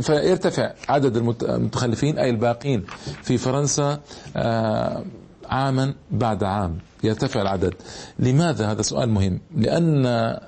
فيرتفع 0.00 0.72
عدد 0.88 1.16
المتخلفين 1.16 2.18
أي 2.18 2.30
الباقين 2.30 2.84
في 3.22 3.38
فرنسا 3.38 4.00
آه، 4.36 5.04
عاما 5.50 5.94
بعد 6.10 6.44
عام. 6.44 6.78
يرتفع 7.04 7.42
العدد. 7.42 7.74
لماذا 8.18 8.70
هذا 8.70 8.82
سؤال 8.82 9.08
مهم؟ 9.08 9.40
لأن 9.56 10.06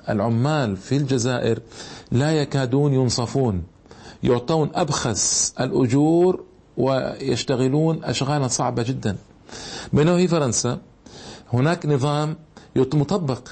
العمال 0.09 0.77
في 0.77 0.97
الجزائر 0.97 1.59
لا 2.11 2.31
يكادون 2.31 2.93
ينصفون. 2.93 3.63
يعطون 4.23 4.69
أبخس 4.75 5.53
الأجور 5.59 6.43
ويشتغلون 6.77 8.03
أشغالا 8.03 8.47
صعبة 8.47 8.83
جدا. 8.83 9.17
بينما 9.93 10.17
في 10.17 10.27
فرنسا 10.27 10.79
هناك 11.53 11.85
نظام 11.85 12.35
مطبق. 12.97 13.47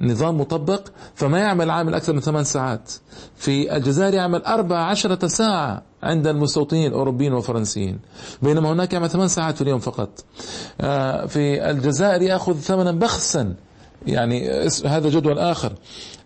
نظام 0.00 0.40
مطبق 0.40 0.88
فما 1.14 1.38
يعمل 1.38 1.70
عامل 1.70 1.94
أكثر 1.94 2.12
من 2.12 2.20
ثمان 2.20 2.44
ساعات. 2.44 2.92
في 3.36 3.76
الجزائر 3.76 4.14
يعمل 4.14 4.42
أربع 4.42 4.78
عشرة 4.78 5.26
ساعة 5.26 5.82
عند 6.02 6.26
المستوطنين 6.26 6.86
الأوروبيين 6.86 7.32
والفرنسيين. 7.32 7.98
بينما 8.42 8.72
هناك 8.72 8.92
يعمل 8.92 9.10
ثمان 9.10 9.28
ساعات 9.28 9.54
في 9.54 9.62
اليوم 9.62 9.78
فقط. 9.78 10.24
آه، 10.80 11.26
في 11.26 11.70
الجزائر 11.70 12.22
يأخذ 12.22 12.54
ثمنا 12.54 12.92
بخسا. 12.92 13.54
يعني 14.06 14.50
هذا 14.86 15.08
جدول 15.08 15.38
آخر. 15.38 15.72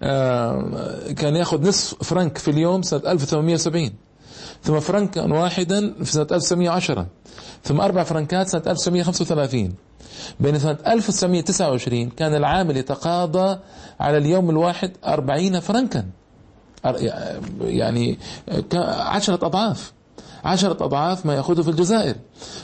آه، 0.03 1.13
كان 1.17 1.37
يأخذ 1.37 1.69
نصف 1.69 2.03
فرنك 2.03 2.39
في 2.39 2.51
اليوم 2.51 2.83
سنة 2.83 3.01
1870 3.07 3.93
ثم 4.63 4.81
فرنكا 4.81 5.23
واحدا 5.33 5.95
في 6.05 6.13
سنة 6.13 6.27
1910 6.33 7.07
ثم 7.65 7.81
أربع 7.81 8.03
فرنكات 8.03 8.49
سنة 8.49 8.63
1935 8.67 9.75
بين 10.41 10.59
سنة 10.59 10.79
1929 10.87 12.11
كان 12.11 12.35
العامل 12.35 12.77
يتقاضى 12.77 13.59
على 14.01 14.19
اليوم 14.19 14.51
الواحد 14.51 14.91
40 15.07 15.61
فرنكا. 15.61 16.05
يعني 17.61 18.19
عشرة 18.99 19.47
أضعاف. 19.47 19.93
عشرة 20.45 20.85
أضعاف 20.85 21.27
ما 21.27 21.35
يأخذه 21.35 21.63
في 21.63 21.71
الجزائر. 21.71 22.17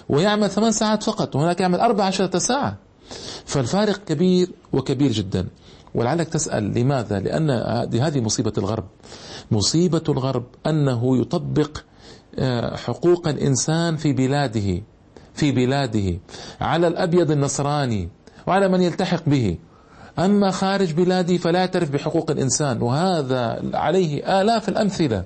ويعمل 0.09 0.51
ثمان 0.51 0.73
ساعات 0.73 1.03
فقط 1.03 1.37
وهناك 1.37 1.61
يعمل 1.61 1.81
أربع 1.81 2.05
عشرة 2.05 2.39
ساعة. 2.39 2.77
فالفارق 3.45 3.97
كبير 4.05 4.51
وكبير 4.73 5.13
جدا. 5.13 5.47
ولعلك 5.95 6.29
تسأل 6.29 6.79
لماذا؟ 6.79 7.21
لأن 7.21 7.51
هذه 8.01 8.21
مصيبة 8.21 8.53
الغرب. 8.59 8.85
مصيبة 9.51 10.03
الغرب 10.09 10.45
أنه 10.67 11.17
يطبق 11.21 11.79
آه، 12.39 12.77
حقوق 12.77 13.29
الإنسان 13.29 13.97
في 13.97 14.13
بلاده. 14.13 14.83
في 15.41 15.53
بلاده. 15.53 16.19
على 16.61 16.87
الأبيض 16.89 17.31
النصراني 17.31 18.09
وعلى 18.47 18.69
من 18.69 18.83
يلتحق 18.83 19.23
به. 19.27 19.57
أما 20.19 20.51
خارج 20.51 20.93
بلاده 20.93 21.37
فلا 21.37 21.59
يعترف 21.59 21.91
بحقوق 21.91 22.31
الإنسان 22.31 22.83
وهذا 22.83 23.63
عليه 23.75 24.41
آلاف 24.41 24.69
الأمثلة 24.69 25.25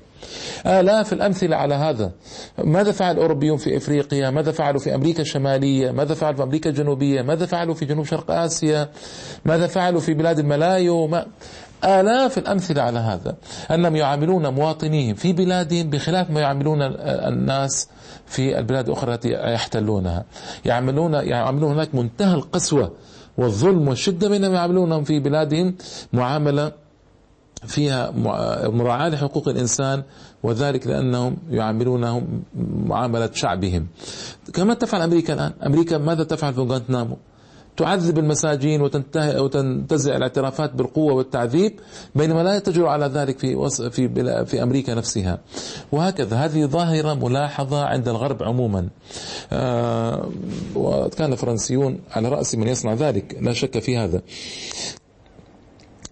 آلاف 0.67 1.13
الأمثلة 1.13 1.57
على 1.57 1.75
هذا. 1.75 2.11
ماذا 2.59 2.93
فعل 2.93 3.15
الأوروبيون 3.15 3.57
في 3.57 3.77
إفريقيا؟ 3.77 4.31
ماذا 4.31 4.53
فعلوا 4.53 4.81
في 4.81 4.95
أمريكا 4.95 5.23
الشمالية؟ 5.23 5.91
ماذا 5.91 6.15
فعلوا 6.15 6.37
في 6.37 6.43
أمريكا 6.43 6.71
الجنوبية؟ 6.71 7.23
ماذا 7.23 7.47
فعلوا 7.47 7.75
في 7.75 7.85
جنوب 7.85 8.05
شرق 8.05 8.31
آسيا؟ 8.31 8.89
ماذا 9.45 9.67
فعلوا 9.67 10.01
في 10.01 10.15
بلاد 10.15 10.39
الملايو؟ 10.39 11.07
ما 11.07 11.27
آلاف 11.85 12.39
الأمثلة 12.39 12.83
على 12.83 12.99
هذا. 12.99 13.37
أنهم 13.71 13.97
يعاملون 13.97 14.47
مواطنيهم 14.47 15.15
في 15.15 15.33
بلادهم 15.33 15.91
بخلاف 15.91 16.31
ما 16.31 16.41
يعاملون 16.41 16.79
الناس 17.03 17.89
في 18.27 18.59
البلاد 18.59 18.87
الأخرى 18.87 19.15
التي 19.15 19.33
يحتلونها. 19.33 20.25
يعملون 20.65 21.15
يعملون 21.15 21.73
هناك 21.73 21.95
منتهى 21.95 22.35
القسوة 22.35 22.93
والظلم 23.39 23.89
والشدة 23.89 24.29
بينما 24.29 24.55
يعاملونهم 24.55 25.05
في 25.05 25.21
بلادهم 25.21 25.75
معاملة 26.13 26.73
فيها 27.67 28.11
مراعاة 28.69 29.09
لحقوق 29.09 29.49
الإنسان 29.49 30.03
وذلك 30.43 30.87
لأنهم 30.87 31.37
يعاملونهم 31.51 32.43
معاملة 32.87 33.31
شعبهم. 33.33 33.87
كما 34.53 34.75
تفعل 34.75 35.01
أمريكا 35.03 35.35
الآن. 35.35 35.53
أمريكا 35.67 35.99
ماذا 35.99 36.25
تفعل 36.25 36.55
في 36.55 36.61
غوانتنامو 36.61 37.17
تعذب 37.77 38.19
المساجين 38.19 38.83
وتنتهي 38.83 39.41
وتنتزع 39.41 40.17
الاعترافات 40.17 40.75
بالقوة 40.75 41.15
والتعذيب 41.15 41.81
بينما 42.15 42.43
لا 42.43 42.59
تجرؤ 42.59 42.87
على 42.87 43.07
ذلك 43.07 43.39
في 43.39 43.69
في 43.91 44.45
في 44.45 44.63
أمريكا 44.63 44.95
نفسها. 44.95 45.39
وهكذا 45.93 46.37
هذه 46.37 46.65
ظاهرة 46.67 47.15
ملاحظة 47.15 47.85
عند 47.85 48.09
الغرب 48.09 48.43
عموما. 48.43 48.89
آه 49.53 50.29
وكان 50.77 51.33
الفرنسيون 51.33 51.99
على 52.11 52.29
رأس 52.29 52.55
من 52.55 52.69
يصنع 52.69 52.95
ذلك. 52.95 53.39
لا 53.41 53.53
شك 53.53 53.79
في 53.79 53.97
هذا. 53.97 54.23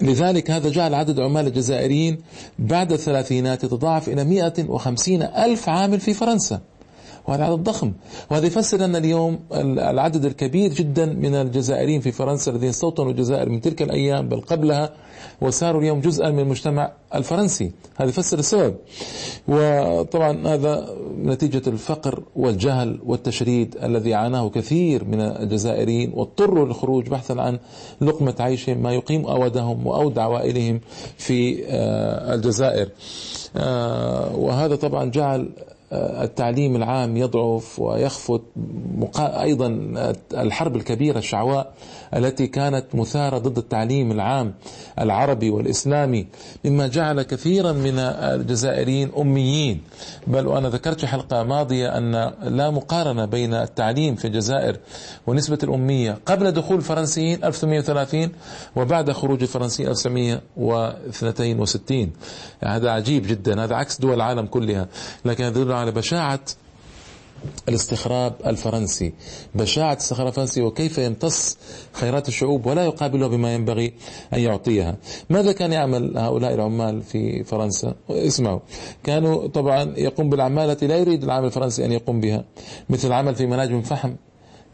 لذلك 0.01 0.51
هذا 0.51 0.69
جعل 0.69 0.95
عدد 0.95 1.21
عمال 1.21 1.47
الجزائريين 1.47 2.23
بعد 2.59 2.93
الثلاثينات 2.93 3.65
يتضاعف 3.65 4.09
إلى 4.09 4.25
150 4.25 5.23
ألف 5.23 5.69
عامل 5.69 6.01
في 6.01 6.15
فرنسا. 6.15 6.61
وهذا 7.29 7.45
عدد 7.45 7.63
ضخم. 7.63 7.93
وهذا 8.31 8.47
يفسر 8.47 8.85
أن 8.85 8.97
اليوم 8.97 9.39
العدد 9.93 10.25
الكبير 10.25 10.73
جدا 10.73 11.07
من 11.07 11.35
الجزائريين 11.35 12.01
في 12.01 12.13
فرنسا 12.13 12.51
الذين 12.51 12.69
استوطنوا 12.69 13.11
الجزائر 13.11 13.49
من 13.49 13.61
تلك 13.61 13.83
الأيام 13.83 14.29
بل 14.29 14.41
قبلها 14.41 14.91
وصاروا 15.41 15.81
اليوم 15.81 16.01
جزءا 16.01 16.31
من 16.31 16.39
المجتمع 16.39 16.93
الفرنسي. 17.15 17.73
هذا 17.97 18.09
يفسر 18.09 18.39
السبب. 18.39 18.75
وطبعا 19.49 20.47
هذا 20.47 20.89
نتيجة 21.25 21.63
الفقر 21.67 22.23
والجهل 22.37 23.01
والتشريد 23.07 23.77
الذي 23.83 24.15
عاناه 24.15 24.49
كثير 24.49 25.05
من 25.05 25.21
الجزائريين 25.21 26.13
واضطروا 26.15 26.67
للخروج 26.67 27.09
بحثا 27.09 27.33
عن 27.33 27.59
لقمة 28.01 28.35
عيشهم 28.41 28.83
ما 28.83 28.93
يقيم 28.93 29.27
أودهم 29.27 29.87
وأود 29.87 30.19
عوائلهم 30.19 30.81
في 31.17 31.65
آه، 31.67 32.35
الجزائر. 32.35 32.89
آه، 33.57 34.37
وهذا 34.37 34.77
طبعا 34.77 35.11
جعل 35.11 35.51
التعليم 35.93 36.77
العام 36.77 37.17
يضعف 37.17 37.81
ويخفت 37.81 38.43
أيضا 39.19 39.67
الحرب 40.35 40.77
الكبيرة 40.77 41.19
الشعواء 41.19 41.73
التي 42.17 42.47
كانت 42.47 42.85
مثارة 42.95 43.39
ضد 43.39 43.59
التعليم 43.59 44.13
العام 44.13 44.55
العربي 45.01 45.51
والإسلامي 45.51 46.27
مما 46.65 46.87
جعل 46.87 47.23
كثيرا 47.23 47.73
من 47.73 47.99
الجزائريين 47.99 49.11
أميين. 49.19 49.81
بل 50.27 50.47
وأنا 50.47 50.69
ذكرت 50.69 51.01
في 51.01 51.07
حلقة 51.07 51.43
ماضية 51.43 51.99
أن 51.99 52.33
لا 52.43 52.71
مقارنة 52.71 53.25
بين 53.25 53.55
التعليم 53.55 54.15
في 54.15 54.25
الجزائر 54.25 54.77
ونسبة 55.27 55.59
الأمية. 55.63 56.19
قبل 56.27 56.53
دخول 56.53 56.77
الفرنسيين 56.77 57.45
1830 57.45 58.29
وبعد 58.77 59.13
خروج 59.13 59.43
الفرنسيين 59.43 59.89
1962 59.89 62.11
يعني 62.63 62.77
هذا 62.77 62.91
عجيب 62.91 63.27
جدا. 63.27 63.65
هذا 63.65 63.75
عكس 63.75 64.01
دول 64.01 64.15
العالم 64.15 64.47
كلها. 64.47 64.89
لكن 65.25 65.45
يدل 65.45 65.73
على 65.83 65.93
بشاعة 65.93 66.41
الاستخراب 67.69 68.35
الفرنسي. 68.47 69.13
بشاعة 69.55 69.93
الاستخراب 69.93 70.29
الفرنسي 70.29 70.63
وكيف 70.63 70.99
يمتص 70.99 71.59
خيرات 71.93 72.29
الشعوب 72.29 72.67
ولا 72.67 72.85
يقابلها 72.85 73.29
بما 73.29 73.55
ينبغي 73.55 73.93
أن 74.35 74.39
يعطيها. 74.39 74.97
ماذا 75.31 75.53
كان 75.53 75.73
يعمل 75.73 76.19
هؤلاء 76.19 76.55
العمال 76.55 77.03
في 77.03 77.45
فرنسا؟ 77.45 77.95
اسمعوا. 78.11 78.61
كانوا 79.05 79.47
طبعا 79.47 79.95
يقوم 79.97 80.31
بالأعمال 80.31 80.71
التي 80.71 80.87
لا 80.87 80.97
يريد 80.97 81.25
العامل 81.25 81.47
الفرنسي 81.47 81.85
أن 81.85 81.93
يقوم 81.93 82.21
بها 82.21 82.45
مثل 82.91 83.09
العمل 83.09 83.35
في 83.35 83.47
مناجم 83.47 83.83
فحم. 83.83 84.13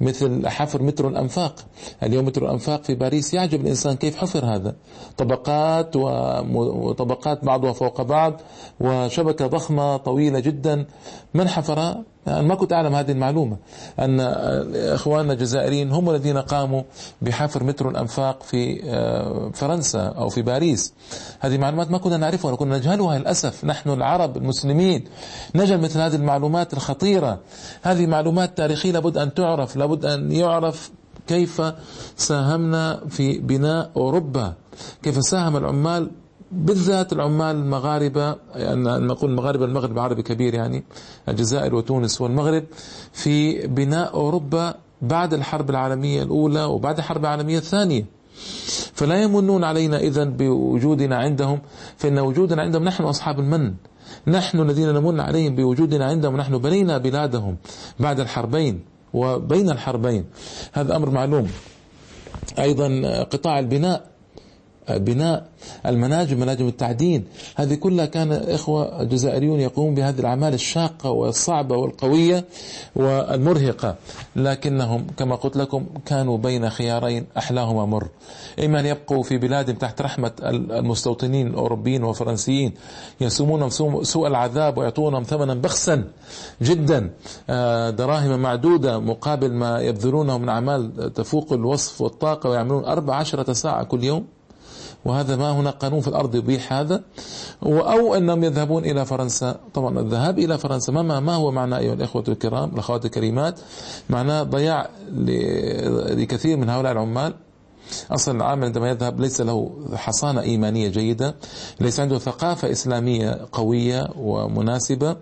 مثل 0.01 0.49
حفر 0.49 0.83
مترو 0.83 1.09
الأنفاق 1.09 1.55
اليوم 2.03 2.27
مترو 2.27 2.47
الأنفاق 2.47 2.85
في 2.85 2.95
باريس 2.95 3.35
يعجب 3.35 3.61
الإنسان 3.61 3.97
كيف 3.97 4.17
حفر 4.17 4.45
هذا. 4.45 4.77
طبقات 5.17 5.97
وطبقات 5.97 7.45
بعضها 7.45 7.73
فوق 7.73 8.03
بعض 8.03 8.41
وشبكة 8.81 9.47
ضخمة 9.47 9.97
طويلة 9.97 10.41
جدا. 10.41 10.87
من 11.35 11.49
حفرها؟ 11.49 12.05
أنا 12.29 12.43
ما 12.43 12.55
كنت 12.55 12.73
أعلم 12.73 12.95
هذه 12.95 13.11
المعلومة 13.11 13.57
أن 13.99 14.21
إخواننا 14.75 15.33
الجزائريين 15.33 15.93
هم 15.93 16.11
الذين 16.11 16.39
قاموا 16.39 16.83
بحفر 17.23 17.65
مترو 17.65 17.91
الأنفاق 17.91 18.43
في 18.43 18.81
آه، 18.85 19.51
فرنسا 19.55 20.07
أو 20.07 20.29
في 20.29 20.43
باريس. 20.43 20.93
هذه 21.41 21.59
معلومات 21.59 21.91
ما 21.91 21.99
كنا 21.99 22.17
نعرفها 22.17 22.53
وكنا 22.53 22.79
نجهلها 22.79 23.19
للأسف. 23.19 23.65
نحن 23.65 23.91
العرب 23.91 24.37
المسلمين 24.37 25.05
نجهل 25.55 25.81
مثل 25.81 26.01
هذه 26.01 26.15
المعلومات 26.15 26.73
الخطيرة. 26.73 27.39
هذه 27.83 28.07
معلومات 28.07 28.57
تاريخية 28.57 28.93
لابد 28.93 29.19
أن 29.19 29.35
تعرف 29.35 29.77
لابد 29.77 30.05
أن 30.05 30.33
يعرف 30.33 30.91
كيف 31.27 31.63
ساهمنا 32.17 33.01
في 33.09 33.39
بناء 33.39 33.91
أوروبا 33.97 34.55
كيف 35.03 35.23
ساهم 35.23 35.57
العمال 35.57 36.11
بالذات 36.53 37.13
العمال 37.13 37.57
المغاربة 37.57 38.37
يعني 38.55 39.07
نقول 39.07 39.31
المغاربة 39.31 39.65
المغرب 39.65 39.99
عربي 39.99 40.23
كبير 40.23 40.55
يعني 40.55 40.85
الجزائر 41.29 41.75
وتونس 41.75 42.21
والمغرب 42.21 42.65
في 43.13 43.67
بناء 43.67 44.15
أوروبا 44.15 44.75
بعد 45.03 45.35
الحرب 45.35 45.71
العالمية 45.71 46.23
الأولى 46.23 46.65
وبعد 46.65 46.99
الحرب 46.99 47.21
العالمية 47.21 47.59
الثانية. 47.59 48.05
فلا 48.95 49.23
يمنون 49.23 49.65
علينا 49.65 49.99
إذا 49.99 50.25
بوجودنا 50.25 51.17
عندهم 51.17 51.61
فإن 51.97 52.19
وجودنا 52.19 52.63
عندهم 52.63 52.85
نحن 52.85 53.03
أصحاب 53.03 53.41
المن. 53.41 53.75
نحن 54.27 54.61
الذين 54.61 54.95
نمن 54.95 55.21
عليهم 55.21 55.55
بوجودنا 55.55 56.05
عندهم 56.05 56.37
نحن 56.37 56.59
بنينا 56.59 56.99
بلادهم 56.99 57.57
بعد 58.01 58.21
الحربين 58.21 58.81
وبين 59.15 59.71
الحربين. 59.71 60.25
هذا 60.73 60.97
أمر 60.97 61.11
معلوم. 61.11 61.49
أيضا 62.59 62.89
قطاع 63.23 63.59
البناء 63.59 64.18
بناء 64.91 65.49
المناجم 65.87 66.41
مناجم 66.41 66.69
التعدين. 66.69 67.25
هذه 67.57 67.75
كلها 67.75 68.07
كان 68.07 68.33
إخوة 68.33 69.03
الجزائريون 69.03 69.61
يقومون 69.61 69.95
بهذه 69.95 70.21
الأعمال 70.21 70.55
الشاقة 70.55 71.11
والصعبة 71.11 71.77
والقوية 71.77 72.45
والمرهقة. 72.97 73.97
لكنهم 74.37 75.07
كما 75.17 75.35
قلت 75.35 75.57
لكم 75.57 75.87
كانوا 76.07 76.39
بين 76.39 76.71
خيارين 76.71 77.27
أحلاهما 77.37 77.87
مر. 77.87 78.09
إما 78.65 78.81
أن 78.81 78.87
يبقوا 78.87 79.23
في 79.23 79.39
بلادهم 79.39 79.77
تحت 79.77 80.03
رحمة 80.03 80.33
المستوطنين 80.43 81.47
الأوروبيين 81.47 82.05
والفرنسيين. 82.05 82.75
يسومونهم 83.21 83.71
سوء 84.03 84.27
العذاب 84.27 84.79
ويعطونهم 84.79 85.23
ثمنا 85.23 85.55
بخسا 85.55 86.05
جدا. 86.63 87.11
آه، 87.51 87.91
دراهم 87.91 88.41
معدودة 88.41 88.99
مقابل 88.99 89.53
ما 89.53 89.81
يبذلونه 89.81 90.39
من 90.39 90.49
أعمال 90.49 91.13
تفوق 91.13 91.53
الوصف 91.53 92.01
والطاقة 92.01 92.51
ويعملون 92.51 92.85
أربع 92.85 93.15
عشرة 93.15 93.53
ساعة 93.53 93.85
كل 93.85 94.05
يوم. 94.05 94.38
وهذا 95.05 95.37
ما 95.37 95.51
هناك 95.51 95.75
قانون 95.75 96.01
في 96.01 96.09
الأرض 96.09 96.35
يبيح 96.35 96.73
هذا. 96.73 97.03
أو 97.63 98.15
أنهم 98.15 98.45
يذهبون 98.45 98.85
إلى 98.85 99.07
فرنسا. 99.07 99.57
طبعا 99.75 100.01
الذهاب 100.01 100.39
إلى 100.39 100.59
فرنسا 100.59 100.93
ما, 100.93 101.21
ما 101.21 101.35
هو 101.35 101.51
معناه 101.51 101.79
أيها 101.79 101.95
الإخوة 101.95 102.25
الكرام 102.29 102.71
الأخوات 102.75 103.05
الكريمات؟ 103.05 103.61
معناه 104.11 104.43
ضياع 104.43 104.89
لكثير 106.11 106.57
من 106.57 106.69
هؤلاء 106.71 106.93
العمال. 106.93 107.35
أصلا 108.11 108.37
العامل 108.37 108.65
عندما 108.65 108.91
يذهب 108.91 109.21
ليس 109.21 109.41
له 109.41 109.71
حصانة 109.95 110.41
إيمانية 110.41 110.89
جيدة 110.89 111.35
ليس 111.81 112.01
عنده 112.01 112.19
ثقافة 112.19 112.71
إسلامية 112.71 113.47
قوية 113.53 114.09
ومناسبة. 114.17 115.17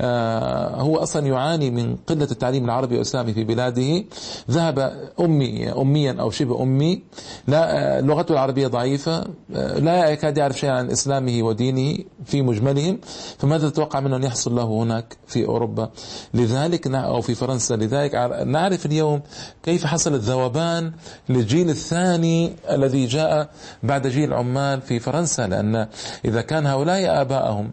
آه، 0.00 0.80
هو 0.80 0.96
أصلا 0.96 1.26
يعاني 1.26 1.70
من 1.70 1.96
قلة 2.06 2.28
التعليم 2.30 2.64
العربي 2.64 2.94
والإسلامي 2.94 3.32
في 3.32 3.44
بلاده. 3.44 4.04
ذهب 4.50 4.92
أمي 5.20 5.72
أميا 5.72 6.16
أو 6.20 6.30
شبه 6.30 6.62
أمي. 6.62 7.02
لا 7.48 7.96
آه، 7.98 8.00
لغته 8.00 8.32
العربية 8.32 8.66
ضعيفة. 8.66 9.24
آه، 9.54 9.78
لا 9.78 10.08
يكاد 10.08 10.38
يعرف 10.38 10.58
شيئا 10.58 10.72
عن 10.72 10.90
إسلامه 10.90 11.42
ودينه 11.42 11.98
في 12.24 12.42
مجملهم. 12.42 12.98
فماذا 13.38 13.68
تتوقع 13.70 14.00
منه 14.00 14.16
أن 14.16 14.24
يحصل 14.24 14.56
له 14.56 14.64
هناك 14.64 15.16
في 15.26 15.46
أوروبا؟ 15.46 15.90
لذلك 16.34 16.86
أو 16.86 17.20
في 17.20 17.34
فرنسا. 17.34 17.74
لذلك 17.74 18.14
نعرف 18.46 18.86
اليوم 18.86 19.20
كيف 19.62 19.86
حصل 19.86 20.14
الذوبان 20.14 20.92
للجيل 21.28 21.70
الثاني 21.70 22.07
الثاني 22.08 22.52
الذي 22.70 23.06
جاء 23.06 23.48
بعد 23.82 24.06
جيل 24.06 24.28
العمال 24.28 24.80
في 24.80 25.00
فرنسا 25.00 25.46
لأن 25.46 25.88
إذا 26.24 26.40
كان 26.40 26.66
هؤلاء 26.66 27.20
آباءهم 27.20 27.70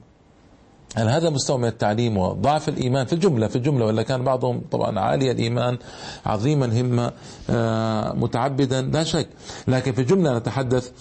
هل 0.96 1.10
هذا 1.10 1.30
مستوى 1.30 1.58
من 1.58 1.68
التعليم 1.68 2.18
وضعف 2.18 2.70
الإيمان 2.70 3.06
في 3.06 3.14
الجملة؟ 3.14 3.48
في 3.48 3.56
الجملة 3.56 3.86
ولا 3.86 4.02
كان 4.04 4.24
بعضهم 4.24 4.62
طبعا 4.72 5.00
عالي 5.00 5.32
الإيمان 5.32 5.78
عظيما 6.26 6.82
همة 6.82 7.12
آه، 7.50 8.14
متعبدا؟ 8.14 8.82
لا 8.82 9.04
شك. 9.04 9.28
لكن 9.68 9.92
في 9.92 10.02
الجملة 10.02 10.38
نتحدث 10.38 10.92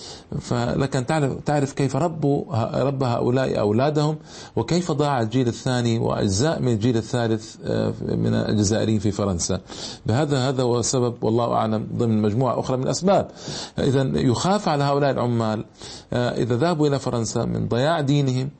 فلك 0.40 0.96
أن 0.96 1.06
تعرف, 1.06 1.32
تعرف 1.46 1.72
كيف 1.72 1.96
ربوا 1.96 2.44
رب 2.82 3.02
هؤلاء 3.02 3.60
أولادهم 3.60 4.16
وكيف 4.56 4.92
ضاع 4.92 5.20
الجيل 5.20 5.48
الثاني 5.48 5.98
وأجزاء 5.98 6.62
من 6.62 6.72
الجيل 6.72 6.96
الثالث 6.96 7.56
آه، 7.64 7.92
من 8.00 8.34
الجزائريين 8.34 8.98
في 8.98 9.10
فرنسا. 9.10 9.60
بهذا 10.06 10.48
هذا 10.48 10.62
هو 10.62 10.78
السبب 10.78 11.24
والله 11.24 11.52
أعلم 11.52 11.86
ضمن 11.96 12.22
مجموعة 12.22 12.60
أخرى 12.60 12.76
من 12.76 12.82
الأسباب. 12.82 13.30
إذا 13.78 14.02
يخاف 14.14 14.68
على 14.68 14.84
هؤلاء 14.84 15.10
العمال 15.10 15.64
آه، 16.12 16.30
إذا 16.30 16.56
ذهبوا 16.56 16.88
إلى 16.88 16.98
فرنسا 16.98 17.44
من 17.44 17.68
ضياع 17.68 18.00
دينهم 18.00 18.50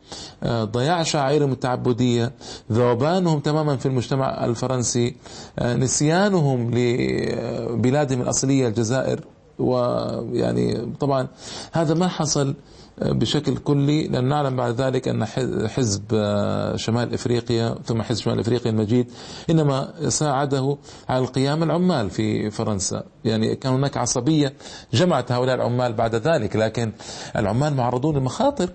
ضياع 0.44 1.02
شعب 1.02 1.23
مشاعرهم 1.24 1.52
التعبدية 1.52 2.32
ذوبانهم 2.72 3.40
تماما 3.40 3.76
في 3.76 3.86
المجتمع 3.86 4.44
الفرنسي 4.44 5.16
آه، 5.58 5.76
نسيانهم 5.76 6.70
لبلادهم 6.74 8.20
الأصلية 8.20 8.68
الجزائر 8.68 9.20
ويعني 9.58 10.92
طبعا 11.00 11.28
هذا 11.72 11.94
ما 11.94 12.08
حصل 12.08 12.54
آه، 12.98 13.12
بشكل 13.12 13.56
كلي 13.56 14.08
لأن 14.08 14.24
نعلم 14.24 14.56
بعد 14.56 14.80
ذلك 14.80 15.08
أن 15.08 15.24
حزب 15.68 16.02
آه، 16.14 16.76
شمال 16.76 17.14
إفريقيا 17.14 17.74
ثم 17.84 18.02
حزب 18.02 18.22
شمال 18.22 18.40
إفريقيا 18.40 18.70
المجيد 18.70 19.10
إنما 19.50 20.08
ساعده 20.08 20.76
على 21.08 21.24
القيام 21.24 21.62
العمال 21.62 22.10
في 22.10 22.50
فرنسا. 22.50 23.02
يعني 23.24 23.56
كان 23.56 23.72
هناك 23.72 23.96
عصبية 23.96 24.54
جمعت 24.92 25.32
هؤلاء 25.32 25.54
العمال 25.54 25.92
بعد 25.92 26.14
ذلك 26.14 26.56
لكن 26.56 26.92
العمال 27.36 27.74
معرضون 27.74 28.16
لمخاطر. 28.16 28.68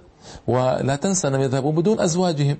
ولا 0.48 0.96
تنسى 0.96 1.28
أنهم 1.28 1.42
يذهبون 1.42 1.76
بدون 1.76 2.00
أزواجهم. 2.00 2.58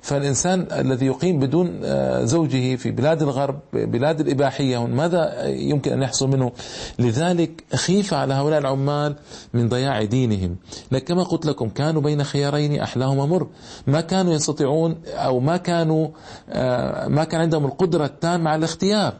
فالإنسان 0.00 0.66
الذي 0.72 1.06
يقيم 1.06 1.38
بدون 1.38 1.80
آه، 1.84 2.24
زوجه 2.24 2.76
في 2.76 2.90
بلاد 2.90 3.22
الغرب 3.22 3.60
بلاد 3.72 4.20
الإباحية 4.20 4.86
ماذا 4.86 5.46
يمكن 5.46 5.92
أن 5.92 6.02
يحصل 6.02 6.28
منه؟ 6.28 6.52
لذلك 6.98 7.64
خيف 7.74 8.14
على 8.14 8.34
هؤلاء 8.34 8.58
العمال 8.58 9.16
من 9.54 9.68
ضياع 9.68 10.04
دينهم. 10.04 10.56
لكن 10.92 11.04
كما 11.04 11.22
قلت 11.22 11.46
لكم 11.46 11.68
كانوا 11.68 12.02
بين 12.02 12.24
خيارين 12.24 12.80
أحلاهما 12.80 13.26
مر. 13.26 13.48
ما 13.86 14.00
كانوا 14.00 14.32
يستطيعون 14.32 14.96
أو 15.06 15.40
ما 15.40 15.56
كانوا 15.56 16.08
آه، 16.50 17.08
ما 17.08 17.24
كان 17.24 17.40
عندهم 17.40 17.64
القدرة 17.64 18.04
التامة 18.04 18.50
على 18.50 18.58
الاختيار. 18.58 19.14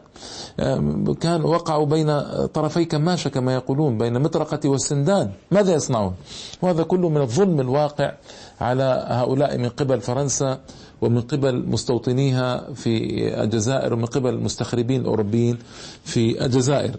كان 1.21 1.43
وقعوا 1.43 1.85
بين 1.85 2.21
طرفي 2.47 2.85
كماشة 2.85 3.29
كما 3.29 3.53
يقولون 3.53 3.97
بين 3.97 4.15
المطرقة 4.15 4.69
والسندان. 4.69 5.31
ماذا 5.51 5.73
يصنعون؟ 5.73 6.13
وهذا 6.61 6.83
كله 6.83 7.09
من 7.09 7.21
الظلم 7.21 7.59
الواقع 7.59 8.13
على 8.61 9.05
هؤلاء 9.07 9.57
من 9.57 9.69
قبل 9.69 10.01
فرنسا 10.01 10.59
ومن 11.01 11.21
قبل 11.21 11.65
مستوطنيها 11.67 12.73
في 12.73 12.93
الجزائر 13.43 13.93
ومن 13.93 14.05
قبل 14.05 14.29
المستخربين 14.29 15.01
الأوروبيين 15.01 15.57
في 16.03 16.45
الجزائر. 16.45 16.95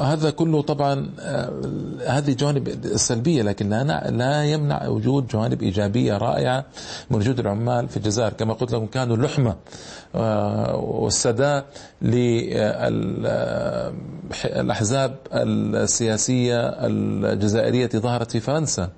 هذا 0.00 0.30
كله 0.30 0.62
طبعا 0.62 1.10
آه 1.20 1.50
هذه 2.06 2.32
جوانب 2.32 2.68
سلبية 2.96 3.42
لكن 3.42 3.68
لا, 3.68 4.10
لا 4.10 4.44
يمنع 4.44 4.88
وجود 4.88 5.26
جوانب 5.26 5.62
إيجابية 5.62 6.16
رائعة 6.18 6.64
من 7.10 7.16
وجود 7.16 7.40
العمال 7.40 7.88
في 7.88 7.96
الجزائر. 7.96 8.32
كما 8.32 8.54
قلت 8.54 8.72
لكم 8.72 8.86
كانوا 8.86 9.16
لحمة 9.16 9.56
آه 10.14 10.76
والسداء 10.76 11.64
للأحزاب 14.52 15.16
السياسية 15.32 16.60
الجزائرية 16.68 17.88
ظهرت 17.88 18.30
في 18.30 18.40
فرنسا. 18.40 18.88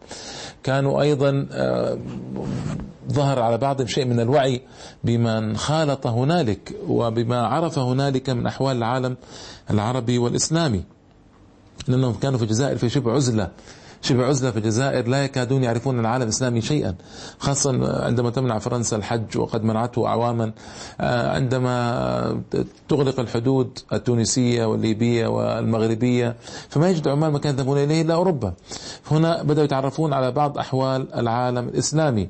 كانوا 0.63 1.03
أيضا 1.03 1.47
آه، 1.53 1.99
ظهر 3.13 3.39
على 3.39 3.59
بعضهم 3.59 3.87
شيء 3.87 4.05
من 4.05 4.21
الوعي 4.21 4.63
بمن 5.05 5.57
خالط 5.57 6.07
هنالك 6.07 6.75
وبما 6.89 7.47
عرف 7.47 7.79
هنالك 7.79 8.31
من 8.31 8.47
أحوال 8.47 8.77
العالم 8.77 9.17
العربي 9.71 10.19
والإسلامي. 10.19 10.85
لأنهم 11.89 12.15
كانوا 12.15 12.39
في 12.39 12.45
الجزائر 12.45 12.77
في 12.79 12.89
شبه 12.89 13.13
عزلة. 13.13 13.51
شبه 14.03 14.27
عزلة 14.27 14.51
في 14.51 14.57
الجزائر 14.57 15.09
لا 15.09 15.25
يكادون 15.25 15.65
يعرفون 15.65 16.01
العالم 16.01 16.23
الإسلامي 16.23 16.61
شيئا 16.61 16.95
خاصة 17.39 18.03
عندما 18.05 18.31
تمنع 18.31 18.59
فرنسا 18.59 18.97
الحج 18.97 19.39
وقد 19.39 19.65
منعته 19.65 20.07
أعواما 20.07 20.53
آه، 21.01 21.35
عندما 21.35 22.43
تغلق 22.89 23.21
الحدود 23.21 23.79
التونسية 23.93 24.65
والليبية 24.65 25.27
والمغربية 25.27 26.37
فما 26.69 26.91
يجد 26.91 27.09
عمال 27.09 27.33
مكان 27.33 27.55
يذهبون 27.55 27.79
إليه 27.79 28.03
إلا 28.03 28.15
أوروبا. 28.15 28.53
هنا 29.11 29.43
بدأوا 29.43 29.65
يتعرفون 29.65 30.13
على 30.13 30.31
بعض 30.31 30.59
أحوال 30.59 31.15
العالم 31.15 31.69
الإسلامي. 31.69 32.29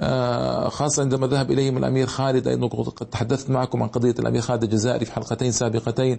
آه، 0.00 0.68
خاصة 0.68 1.02
عندما 1.02 1.26
ذهب 1.26 1.50
إليهم 1.50 1.76
الأمير 1.76 2.06
خالد 2.06 2.48
أيضا 2.48 2.66
قد 2.66 3.06
تحدثت 3.06 3.50
معكم 3.50 3.82
عن 3.82 3.88
قضية 3.88 4.14
الأمير 4.18 4.40
خالد 4.40 4.62
الجزائري 4.62 5.04
في 5.04 5.12
حلقتين 5.12 5.52
سابقتين 5.52 6.18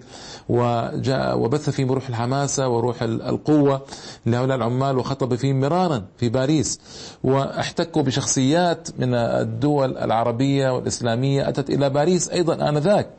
وجاء 0.49 1.39
وبث 1.39 1.69
فيهم 1.69 1.91
روح 1.91 2.09
الحماسة 2.09 2.67
وروح 2.67 3.03
القوة 3.03 3.81
لهؤلاء 4.25 4.57
العمال 4.57 4.94
الاعمال 4.95 4.99
وخطب 4.99 5.35
فيه 5.35 5.53
مرارا 5.53 6.05
في 6.17 6.29
باريس 6.29 6.79
واحتكوا 7.23 8.01
بشخصيات 8.01 8.89
من 8.99 9.13
الدول 9.13 9.97
العربية 9.97 10.69
والإسلامية 10.69 11.49
أتت 11.49 11.69
إلى 11.69 11.89
باريس 11.89 12.29
أيضا 12.29 12.69
آنذاك. 12.69 13.09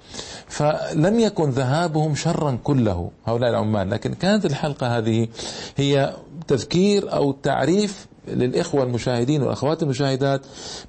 فلم 0.49 1.21
يكن 1.21 1.51
ذهابهم 1.51 2.15
شرا 2.15 2.59
كله 2.65 3.11
هؤلاء 3.27 3.51
العمال. 3.51 3.91
لكن 3.91 4.15
كانت 4.15 4.47
الحلقة 4.47 4.99
هذه 4.99 5.29
هي 5.77 6.13
تذكير 6.49 7.13
أو 7.13 7.33
تعريف 7.33 8.07
للإخوة 8.29 8.83
المشاهدين 8.83 9.43
والأخوات 9.43 9.83
المشاهدات 9.83 10.41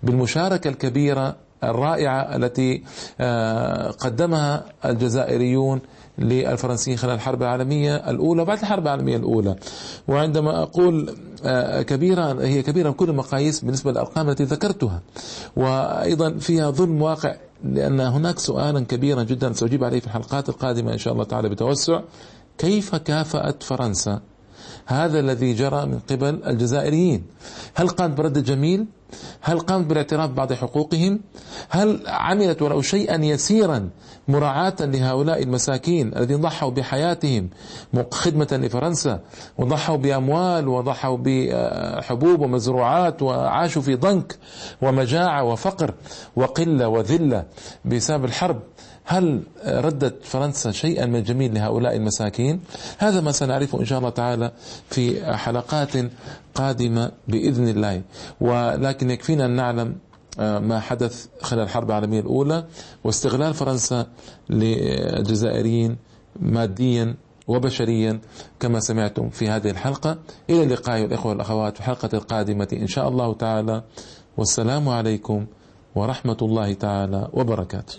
بالمشاركة 0.04 0.68
الكبيرة 0.68 1.36
الرائعة 1.64 2.36
التي 2.36 2.84
آه، 3.20 3.92
قدمها 3.92 4.66
الجزائريون 4.86 5.82
للفرنسيين 6.20 6.98
خلال 6.98 7.14
الحرب 7.14 7.42
العالمية 7.42 7.96
الأولى 7.96 8.42
وبعد 8.42 8.60
الحرب 8.60 8.84
العالمية 8.84 9.18
الأولى. 9.18 9.56
وعندما 10.08 10.62
أقول 10.64 11.16
آه، 11.46 11.82
كبيرة 11.82 12.42
هي 12.42 12.64
كبيرة 12.64 12.90
بكل 12.90 13.10
المقاييس 13.10 13.60
بالنسبة 13.62 13.92
للأرقام 13.92 14.30
التي 14.30 14.44
ذكرتها. 14.44 15.02
وأيضا 15.56 16.38
فيها 16.38 16.70
ظلم 16.70 17.02
واقع 17.02 17.36
لأن 17.64 18.00
هناك 18.00 18.40
سؤالا 18.40 18.80
كبيرا 18.80 19.24
جدا 19.24 19.54
سأجيب 19.54 19.84
عليه 19.84 20.00
في 20.00 20.08
الحلقات 20.08 20.50
القادمة 20.50 20.94
إن 20.94 20.98
شاء 20.98 21.14
الله 21.14 21.24
تعالى 21.24 21.50
بتوسع. 21.50 22.02
كيف 22.58 22.96
كافأت 22.96 23.64
فرنسا؟ 23.64 24.22
هذا 24.86 25.20
الذي 25.20 25.54
جرى 25.54 25.86
من 25.86 26.00
قبل 26.00 26.44
الجزائريين. 26.48 27.24
هل 27.76 27.88
قامت 27.88 28.18
برد 28.18 28.44
جميل؟ 28.44 28.86
هل 29.42 29.60
قامت 29.60 29.86
بالاعتراف 29.86 30.30
ببعض 30.30 30.54
حقوقهم؟ 30.54 31.20
هل 31.70 32.02
عملت 32.08 32.62
ولو 32.62 32.82
شيئا 32.82 33.16
يسيرا 33.26 33.90
مراعاة 34.28 34.76
لهؤلاء 34.80 35.44
المساكين 35.44 36.18
الذين 36.18 36.42
ضحوا 36.42 36.72
بحياتهم 36.72 37.50
خدمة 38.12 38.48
لفرنسا 38.52 39.20
وضحوا 39.58 39.98
بأموال 39.98 40.68
وضحوا 40.68 41.18
بحبوب 41.22 42.42
ومزروعات 42.42 43.22
وعاشوا 43.22 43.82
في 43.82 43.96
ضنك 43.96 44.38
ومجاعة 44.82 45.44
وفقر 45.44 45.94
وقلة 46.36 46.88
وذلة 46.88 47.46
بسبب 47.86 48.26
الحرب؟ 48.26 48.60
هل 49.10 49.42
ردت 49.66 50.16
فرنسا 50.24 50.72
شيئا 50.72 51.06
من 51.06 51.16
الجميل 51.16 51.54
لهؤلاء 51.54 51.96
المساكين؟ 51.96 52.60
هذا 52.98 53.22
ما 53.22 53.32
سنعرفه 53.32 53.80
إن 53.80 53.86
شاء 53.86 54.00
الله 54.00 54.10
تعالى 54.10 54.52
في 54.90 55.36
حلقات 55.36 55.92
قادمة 56.56 57.12
بإذن 57.28 57.68
الله. 57.68 58.02
ولكن 58.42 59.10
يكفينا 59.10 59.46
أن 59.46 59.52
نعلم 59.52 59.96
آه، 60.40 60.60
ما 60.60 60.80
حدث 60.80 61.28
خلال 61.42 61.64
الحرب 61.64 61.90
العالمية 61.90 62.20
الأولى 62.20 62.66
واستغلال 63.04 63.54
فرنسا 63.54 64.08
للجزائريين 64.50 65.98
ماديا 66.40 67.16
وبشريا 67.48 68.20
كما 68.60 68.80
سمعتم 68.80 69.30
في 69.30 69.50
هذه 69.50 69.70
الحلقة. 69.70 70.18
إلى 70.50 70.64
اللقاء 70.64 71.04
الإخوة 71.06 71.32
والأخوات 71.32 71.74
في 71.74 71.80
الحلقة 71.80 72.10
القادمة 72.14 72.68
إن 72.74 72.88
شاء 72.88 73.08
الله 73.10 73.34
تعالى. 73.34 73.84
والسلام 74.38 74.90
عليكم 74.90 75.46
ورحمة 75.96 76.38
الله 76.42 76.74
تعالى 76.74 77.28
وبركاته. 77.34 77.96